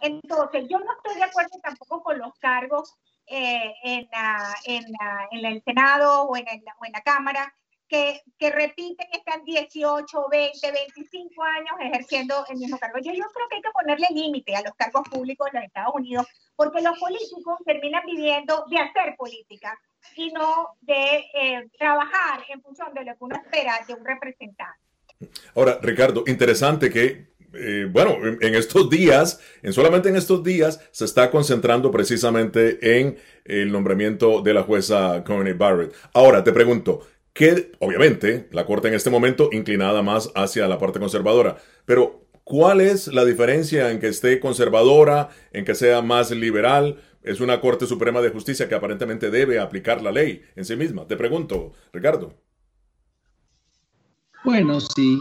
[0.01, 2.95] Entonces, yo no estoy de acuerdo tampoco con los cargos
[3.27, 4.09] eh, en,
[4.65, 4.85] en,
[5.31, 7.53] en, el Senado o en, o en la Cámara,
[7.89, 12.99] que, que, repiten, están 18, 20, 25 años ejerciendo el mismo cargo.
[12.99, 15.95] Yo, yo creo que hay que ponerle límite a los cargos públicos en los Estados
[15.95, 16.27] Unidos,
[16.57, 19.79] porque los políticos terminan viviendo de hacer política
[20.15, 24.81] y no de eh, trabajar en función de lo que uno espera de un representante.
[25.55, 31.05] Ahora, Ricardo, interesante que eh, bueno, en, estos días, en solamente en estos días, se
[31.07, 35.95] está concentrando precisamente en el nombramiento de la jueza Coney Barrett.
[36.13, 40.99] Ahora, te pregunto, que obviamente la Corte en este momento inclinada más hacia la parte
[40.99, 46.99] conservadora, pero ¿cuál es la diferencia en que esté conservadora, en que sea más liberal?
[47.27, 51.09] Es una Corte Suprema de Justicia que aparentemente debe aplicar la ley en sí misma.
[51.09, 52.33] Te pregunto, Ricardo.
[54.45, 55.19] Bueno, sí,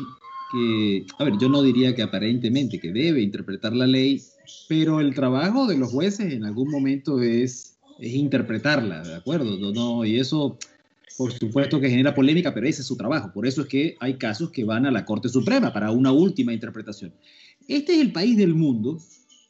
[1.17, 4.21] a ver, yo no diría que aparentemente que debe interpretar la ley,
[4.69, 9.57] pero el trabajo de los jueces en algún momento es, es interpretarla, ¿de acuerdo?
[9.73, 10.59] No, y eso,
[11.17, 13.31] por supuesto que genera polémica, pero ese es su trabajo.
[13.33, 16.53] Por eso es que hay casos que van a la Corte Suprema para una última
[16.53, 17.11] interpretación.
[17.67, 18.99] Este es el país del mundo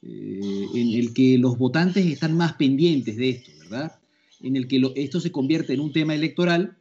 [0.06, 4.00] eh, en el que los votantes están más pendientes de esto, ¿verdad?
[4.42, 6.78] En el que esto se convierte en un tema electoral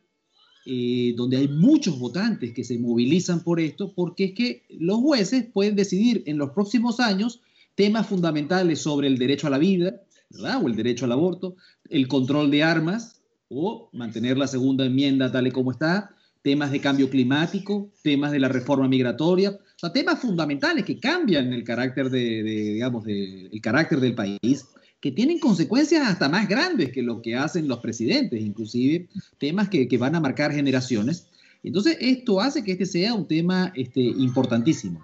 [0.67, 5.47] eh, donde hay muchos votantes que se movilizan por esto, porque es que los jueces
[5.53, 7.41] pueden decidir en los próximos años
[7.75, 10.63] temas fundamentales sobre el derecho a la vida, ¿verdad?
[10.63, 11.57] O el derecho al aborto,
[11.89, 16.15] el control de armas, o mantener la segunda enmienda tal y como está,
[16.45, 21.55] temas de cambio climático, temas de la reforma migratoria, o sea, temas fundamentales que cambian
[21.55, 24.67] el carácter de, digamos, el carácter del país
[25.01, 29.89] que tienen consecuencias hasta más grandes que lo que hacen los presidentes, inclusive temas que,
[29.99, 31.29] van a marcar generaciones.
[31.63, 35.03] Entonces, esto hace que este sea un tema este, importantísimo.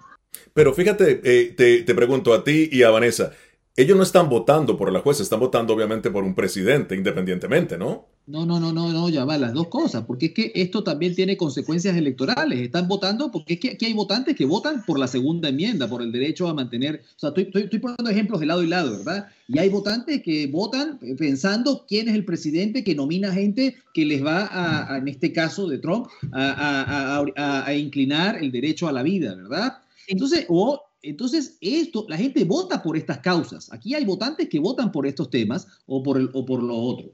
[0.53, 3.31] Pero fíjate, eh, te, te pregunto a ti y a Vanessa,
[3.75, 8.07] ellos no están votando por la jueza, están votando obviamente por un presidente independientemente, ¿no?
[8.27, 11.15] No, no, no, no, no, ya va, las dos cosas, porque es que esto también
[11.15, 12.59] tiene consecuencias electorales.
[12.59, 16.01] Están votando porque es que aquí hay votantes que votan por la segunda enmienda, por
[16.01, 17.01] el derecho a mantener.
[17.17, 19.27] O sea, estoy, estoy, poniendo ejemplos de lado y lado, ¿verdad?
[19.47, 24.23] Y hay votantes que votan pensando quién es el presidente que nomina gente que les
[24.23, 29.03] va a, en este caso de Trump, a, a, a, inclinar el derecho a la
[29.03, 29.79] vida, ¿verdad?
[30.07, 33.71] Entonces, o entonces, esto, la gente vota por estas causas.
[33.73, 37.11] Aquí hay votantes que votan por estos temas o por, el, o por lo otro.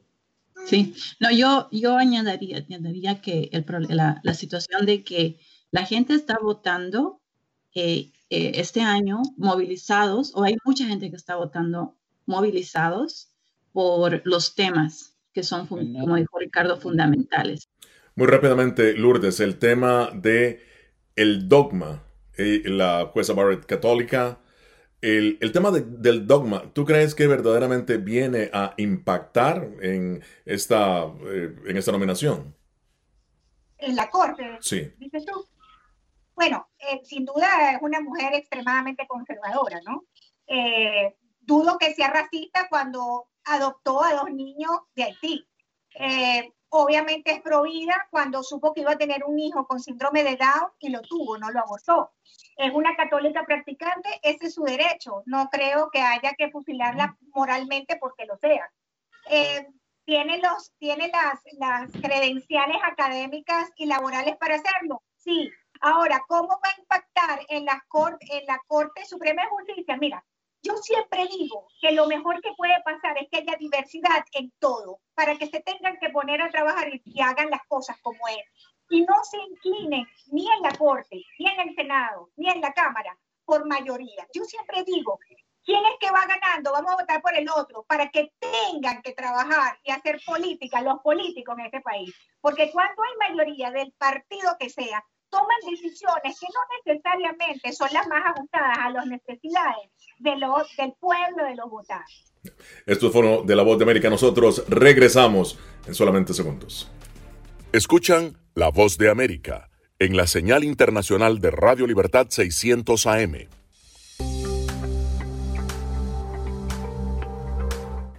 [0.67, 5.39] Sí, no, yo, yo añadiría, añadiría que el, la, la, situación de que
[5.71, 7.21] la gente está votando
[7.73, 11.95] eh, eh, este año movilizados, o hay mucha gente que está votando
[12.25, 13.29] movilizados
[13.71, 17.69] por los temas que son, como dijo Ricardo, fundamentales.
[18.15, 20.61] Muy rápidamente, Lourdes, el tema de
[21.15, 22.03] el dogma,
[22.37, 24.39] eh, la jueza Barrett católica,
[25.01, 31.77] el, tema del dogma, ¿tú crees que verdaderamente viene a impactar en esta, eh, en
[31.77, 32.55] esta nominación?
[33.77, 34.91] En la Corte, sí.
[34.97, 35.45] dices tú.
[36.35, 40.05] Bueno, eh, sin duda es una mujer extremadamente conservadora, ¿no?
[40.47, 45.47] Eh, dudo que sea racista cuando adoptó a dos niños de Haití.
[46.83, 50.71] Obviamente es provida cuando supo que iba a tener un hijo con síndrome de Down
[50.79, 52.11] y lo tuvo, no lo abortó
[52.57, 55.23] es una católica practicante, ese es su derecho.
[55.25, 58.69] No creo que haya que fusilarla moralmente porque lo sea.
[59.29, 59.67] Eh,
[60.05, 65.03] ¿Tiene, los, tiene las, las credenciales académicas y laborales para hacerlo?
[65.17, 65.49] Sí.
[65.81, 69.97] Ahora, ¿cómo va a impactar en la, corte, en la Corte Suprema de Justicia?
[69.97, 70.25] Mira,
[70.67, 74.99] yo siempre digo que lo mejor que puede pasar es que haya diversidad en todo,
[75.15, 78.43] para que se tengan que poner a trabajar y, y hagan las cosas como es
[78.89, 82.73] y no se incline ni en la Corte, ni en el Senado, ni en la
[82.73, 84.27] Cámara por mayoría.
[84.33, 85.19] Yo siempre digo,
[85.63, 86.71] ¿quién es que va ganando?
[86.71, 90.99] Vamos a votar por el otro para que tengan que trabajar y hacer política los
[90.99, 92.13] políticos en este país.
[92.41, 98.07] Porque cuando hay mayoría del partido que sea, toman decisiones que no necesariamente son las
[98.07, 102.33] más ajustadas a las necesidades de los, del pueblo de los votantes.
[102.85, 104.09] Esto fue de la voz de América.
[104.09, 106.91] Nosotros regresamos en solamente segundos.
[107.73, 109.69] Escuchan La Voz de América
[109.99, 113.56] en la señal internacional de Radio Libertad 600 AM.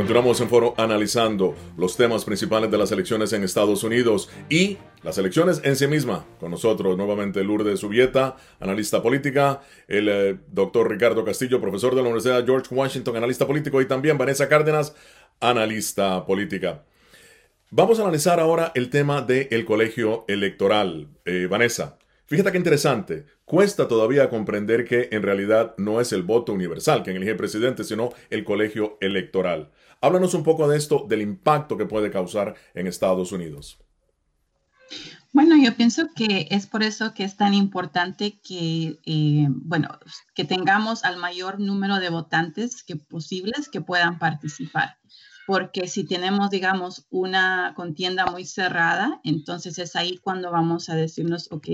[0.00, 5.18] Continuamos en foro analizando los temas principales de las elecciones en Estados Unidos y las
[5.18, 6.24] elecciones en sí misma.
[6.40, 12.08] Con nosotros nuevamente Lourdes Subieta, analista política, el eh, doctor Ricardo Castillo, profesor de la
[12.08, 14.94] Universidad George Washington, analista político, y también Vanessa Cárdenas,
[15.38, 16.82] analista política.
[17.68, 21.08] Vamos a analizar ahora el tema del colegio electoral.
[21.26, 23.26] Eh, Vanessa, fíjate qué interesante.
[23.44, 28.14] Cuesta todavía comprender que en realidad no es el voto universal que elige presidente, sino
[28.30, 29.68] el colegio electoral.
[30.00, 33.78] Háblanos un poco de esto, del impacto que puede causar en Estados Unidos.
[35.32, 39.88] Bueno, yo pienso que es por eso que es tan importante que, eh, bueno,
[40.34, 44.98] que tengamos al mayor número de votantes que posibles que puedan participar.
[45.46, 51.48] Porque si tenemos, digamos, una contienda muy cerrada, entonces es ahí cuando vamos a decirnos,
[51.52, 51.66] ok,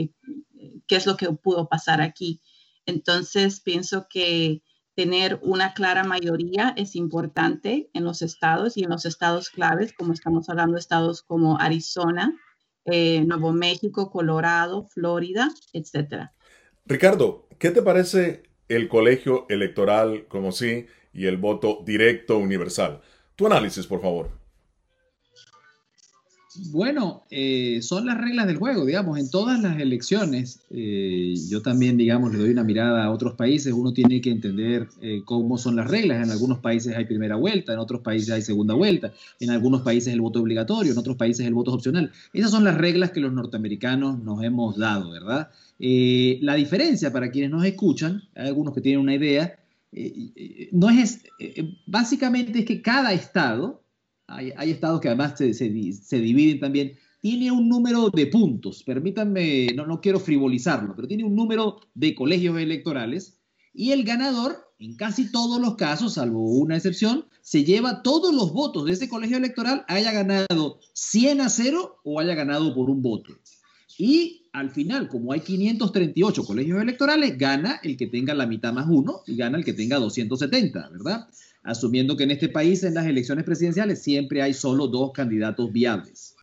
[0.87, 2.43] ¿qué es lo que pudo pasar aquí?
[2.85, 4.63] Entonces pienso que
[4.97, 10.15] tener una clara mayoría es importante en los estados y en los estados claves, como
[10.15, 12.35] estamos hablando estados como Arizona,
[12.87, 16.33] eh, Nuevo México, Colorado, Florida, etcétera.
[16.87, 23.03] Ricardo, ¿qué te parece el colegio electoral como sí y el voto directo universal?
[23.37, 24.46] Tu análisis, por favor.
[26.71, 30.61] Bueno, eh, son las reglas del juego, digamos, en todas las elecciones.
[30.71, 33.73] Eh, yo también, digamos, le doy una mirada a otros países.
[33.73, 36.25] Uno tiene que entender eh, cómo son las reglas.
[36.25, 40.13] En algunos países hay primera vuelta, en otros países hay segunda vuelta, en algunos países
[40.13, 42.13] el voto obligatorio, en otros países el voto opcional.
[42.33, 45.51] Esas son las reglas que los norteamericanos nos hemos dado, ¿verdad?
[45.79, 49.59] la diferencia para quienes nos escuchan, algunos que tienen una idea,
[50.73, 51.21] no es,
[51.85, 53.83] básicamente es que cada estado
[54.29, 59.87] hay, estados que además se, se, dividen también, tiene un número de puntos, permítanme, no,
[59.87, 63.39] no quiero frivolizarlo, pero tiene un número de colegios electorales
[63.73, 68.53] y el ganador, en casi todos los casos, salvo una excepción, se lleva todos los
[68.53, 73.03] votos de ese colegio electoral, haya ganado 100 a 0 o haya ganado por un
[73.03, 73.33] voto.
[73.99, 78.87] Y al final, como hay 538 colegios electorales, gana el que tenga la mitad más
[78.89, 81.29] uno y gana el que tenga 270, ¿verdad?
[81.67, 86.37] Asumiendo que en este país en las elecciones presidenciales siempre hay solo dos candidatos viables.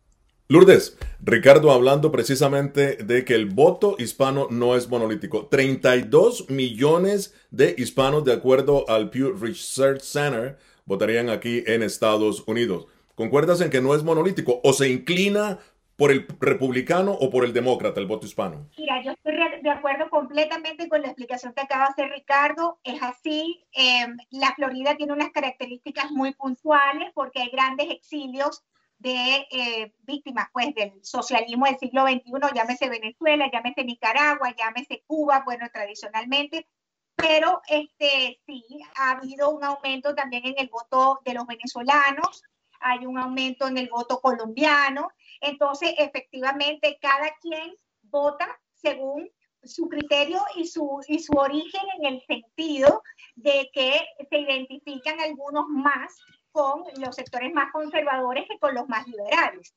[0.46, 5.46] Lourdes, Ricardo hablando precisamente de que el voto hispano no es monolítico.
[5.46, 12.86] 32 millones de hispanos, de acuerdo al Pew Research Center, votarían aquí en Estados Unidos.
[13.14, 15.60] ¿Concuerdas en que no es monolítico o se inclina
[15.96, 18.68] por el republicano o por el demócrata, el voto hispano?
[18.76, 22.78] Mira, yo estoy de acuerdo completamente con la explicación que acaba de hacer Ricardo.
[22.82, 28.64] Es así, em, la Florida tiene unas características muy puntuales porque hay grandes exilios
[28.98, 35.42] de eh, víctimas pues del socialismo del siglo XXI, llámese Venezuela, llámese Nicaragua, llámese Cuba,
[35.44, 36.66] bueno, tradicionalmente,
[37.14, 38.64] pero este sí
[38.96, 42.42] ha habido un aumento también en el voto de los venezolanos,
[42.84, 45.08] hay un aumento en el voto colombiano,
[45.40, 49.28] entonces, efectivamente, cada quien vota según
[49.62, 53.02] su criterio y su, y su origen en el sentido
[53.34, 56.14] de que se identifican algunos más
[56.52, 59.74] con los sectores más conservadores que con los más liberales.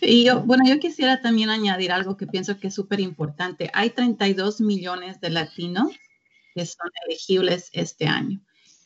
[0.00, 3.70] Y yo, bueno, yo quisiera también añadir algo que pienso que es súper importante.
[3.72, 5.92] Hay 32 millones de latinos
[6.54, 8.40] que son elegibles este año.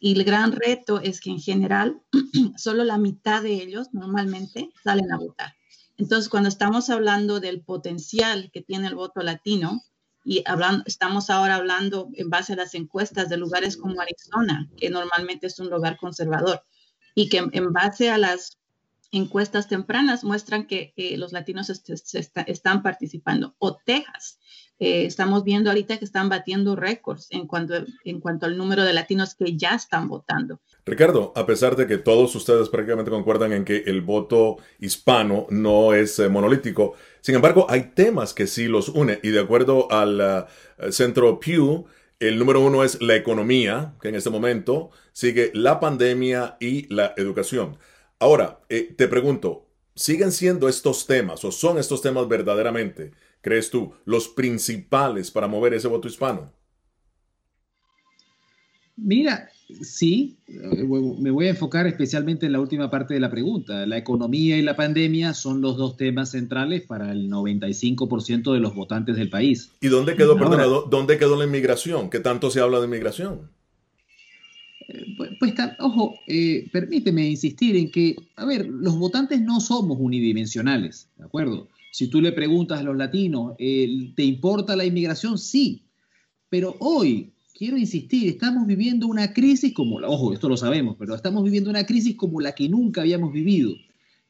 [0.05, 2.02] Y el gran reto es que en general
[2.59, 5.55] solo la mitad de ellos normalmente salen a votar.
[5.96, 9.82] Entonces, cuando estamos hablando del potencial que tiene el voto latino,
[10.22, 14.90] y hablando, estamos ahora hablando en base a las encuestas de lugares como Arizona, que
[14.90, 16.62] normalmente es un lugar conservador,
[17.14, 18.59] y que en base a las
[19.16, 24.38] encuestas tempranas muestran que los latinos están participando, o Texas.
[24.80, 28.92] Eh, estamos viendo ahorita que están batiendo récords en cuanto, en cuanto al número de
[28.92, 30.60] latinos que ya están votando.
[30.84, 35.94] Ricardo, a pesar de que todos ustedes prácticamente concuerdan en que el voto hispano no
[35.94, 40.20] es eh, monolítico, sin embargo, hay temas que sí los unen y de acuerdo al
[40.20, 41.86] uh, centro Pew,
[42.18, 47.14] el número uno es la economía, que en este momento sigue la pandemia y la
[47.16, 47.78] educación.
[48.24, 53.12] Ahora, eh, te pregunto, ¿siguen siendo estos temas o son estos temas verdaderamente,
[53.42, 56.50] crees tú, los principales para mover ese voto hispano?
[58.96, 59.50] Mira,
[59.82, 60.86] sí, eh,
[61.18, 63.84] me voy a enfocar especialmente en la última parte de la pregunta.
[63.84, 68.74] La economía y la pandemia son los dos temas centrales para el 95% de los
[68.74, 69.70] votantes del país.
[69.82, 70.34] ¿Y dónde quedó,
[70.88, 72.08] dónde quedó la inmigración?
[72.08, 73.50] ¿Qué tanto se habla de inmigración?
[75.16, 81.09] Pues, pues ojo, eh, permíteme insistir en que, a ver, los votantes no somos unidimensionales,
[81.16, 81.68] ¿de acuerdo?
[81.93, 85.39] Si tú le preguntas a los latinos, ¿te importa la inmigración?
[85.39, 85.85] Sí,
[86.49, 91.14] pero hoy, quiero insistir, estamos viviendo una crisis como, la, ojo, esto lo sabemos, pero
[91.14, 93.74] estamos viviendo una crisis como la que nunca habíamos vivido,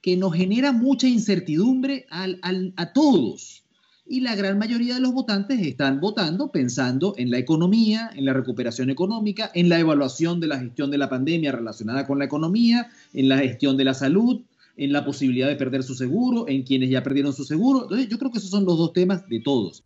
[0.00, 3.63] que nos genera mucha incertidumbre a todos,
[4.06, 8.34] y la gran mayoría de los votantes están votando pensando en la economía, en la
[8.34, 12.90] recuperación económica, en la evaluación de la gestión de la pandemia relacionada con la economía,
[13.14, 14.42] en la gestión de la salud,
[14.76, 17.84] en la posibilidad de perder su seguro, en quienes ya perdieron su seguro.
[17.84, 19.84] Entonces, yo creo que esos son los dos temas de todos.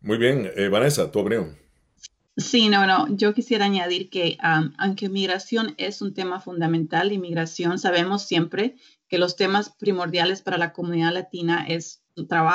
[0.00, 1.56] Muy bien, eh, Vanessa, tu opinión.
[2.36, 8.22] Sí, no, no, yo quisiera añadir que aunque migración es un tema fundamental, inmigración sabemos
[8.22, 8.76] siempre
[9.08, 11.99] que los temas primordiales para la comunidad latina es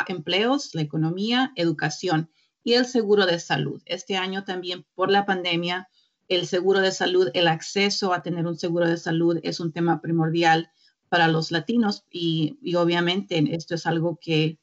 [0.07, 2.29] empleos, la economía, educación
[2.63, 3.81] y el seguro de salud.
[3.85, 5.87] Este año también por la pandemia,
[6.27, 10.01] el seguro de salud, el acceso a tener un seguro de salud es un tema
[10.01, 10.71] primordial
[11.09, 14.57] para los latinos y, obviamente esto es algo que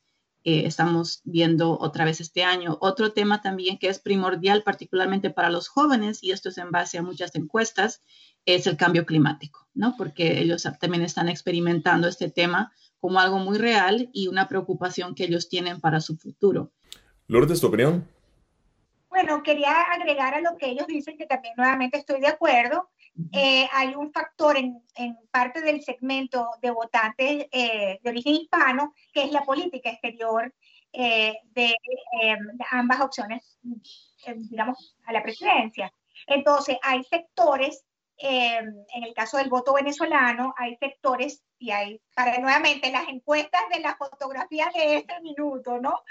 [0.44, 2.76] eh, estamos viendo otra vez este año.
[2.80, 6.98] Otro tema también que es primordial particularmente para los jóvenes y esto es en base
[6.98, 8.02] a muchas encuestas
[8.44, 9.94] es el cambio climático, ¿no?
[9.96, 12.72] Porque ellos también están experimentando este tema
[13.02, 16.70] como algo muy real y una preocupación que ellos tienen para su futuro.
[17.26, 18.08] Lourdes, ¿tu opinión?
[19.08, 22.90] Bueno, quería agregar a lo que ellos dicen, que también nuevamente estoy de acuerdo,
[23.32, 28.94] eh, hay un factor en, en, parte del segmento de votantes eh, de origen hispano,
[29.12, 30.54] que es la política exterior
[30.92, 31.74] eh, de,
[32.22, 32.38] de,
[32.70, 33.58] ambas opciones,
[34.48, 35.92] digamos, a la presidencia.
[36.28, 37.84] Entonces, hay sectores,
[38.18, 43.80] en el caso del voto venezolano, hay sectores y hay, para nuevamente, las encuestas de
[43.80, 46.02] la fotografía de este minuto, ¿no?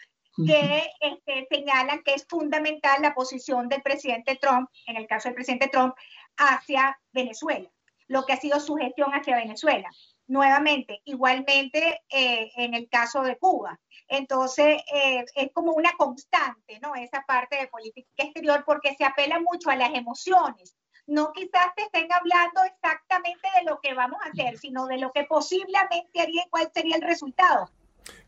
[0.46, 5.36] que este, señalan que es fundamental la posición del presidente Trump, en el caso del
[5.36, 5.96] presidente Trump,
[6.38, 7.70] hacia Venezuela,
[8.08, 9.90] lo que ha sido su gestión hacia Venezuela.
[10.28, 13.78] Nuevamente, igualmente eh, en el caso de Cuba.
[14.08, 16.96] Entonces, eh, es como una constante, ¿no?
[16.96, 20.74] Esa parte de política exterior, porque se apela mucho a las emociones.
[21.08, 25.12] No quizás te estén hablando exactamente de lo que vamos a hacer, sino de lo
[25.12, 27.70] que posiblemente haría y cuál sería el resultado.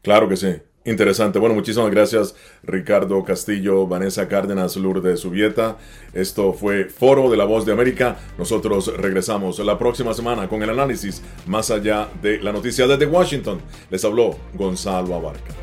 [0.01, 0.61] Claro que sí.
[0.85, 1.39] Interesante.
[1.39, 5.77] Bueno, muchísimas gracias Ricardo Castillo, Vanessa Cárdenas, Lourdes Subieta.
[6.13, 8.17] Esto fue Foro de la Voz de América.
[8.37, 13.61] Nosotros regresamos la próxima semana con el análisis más allá de la noticia desde Washington.
[13.89, 15.62] Les habló Gonzalo Abarca.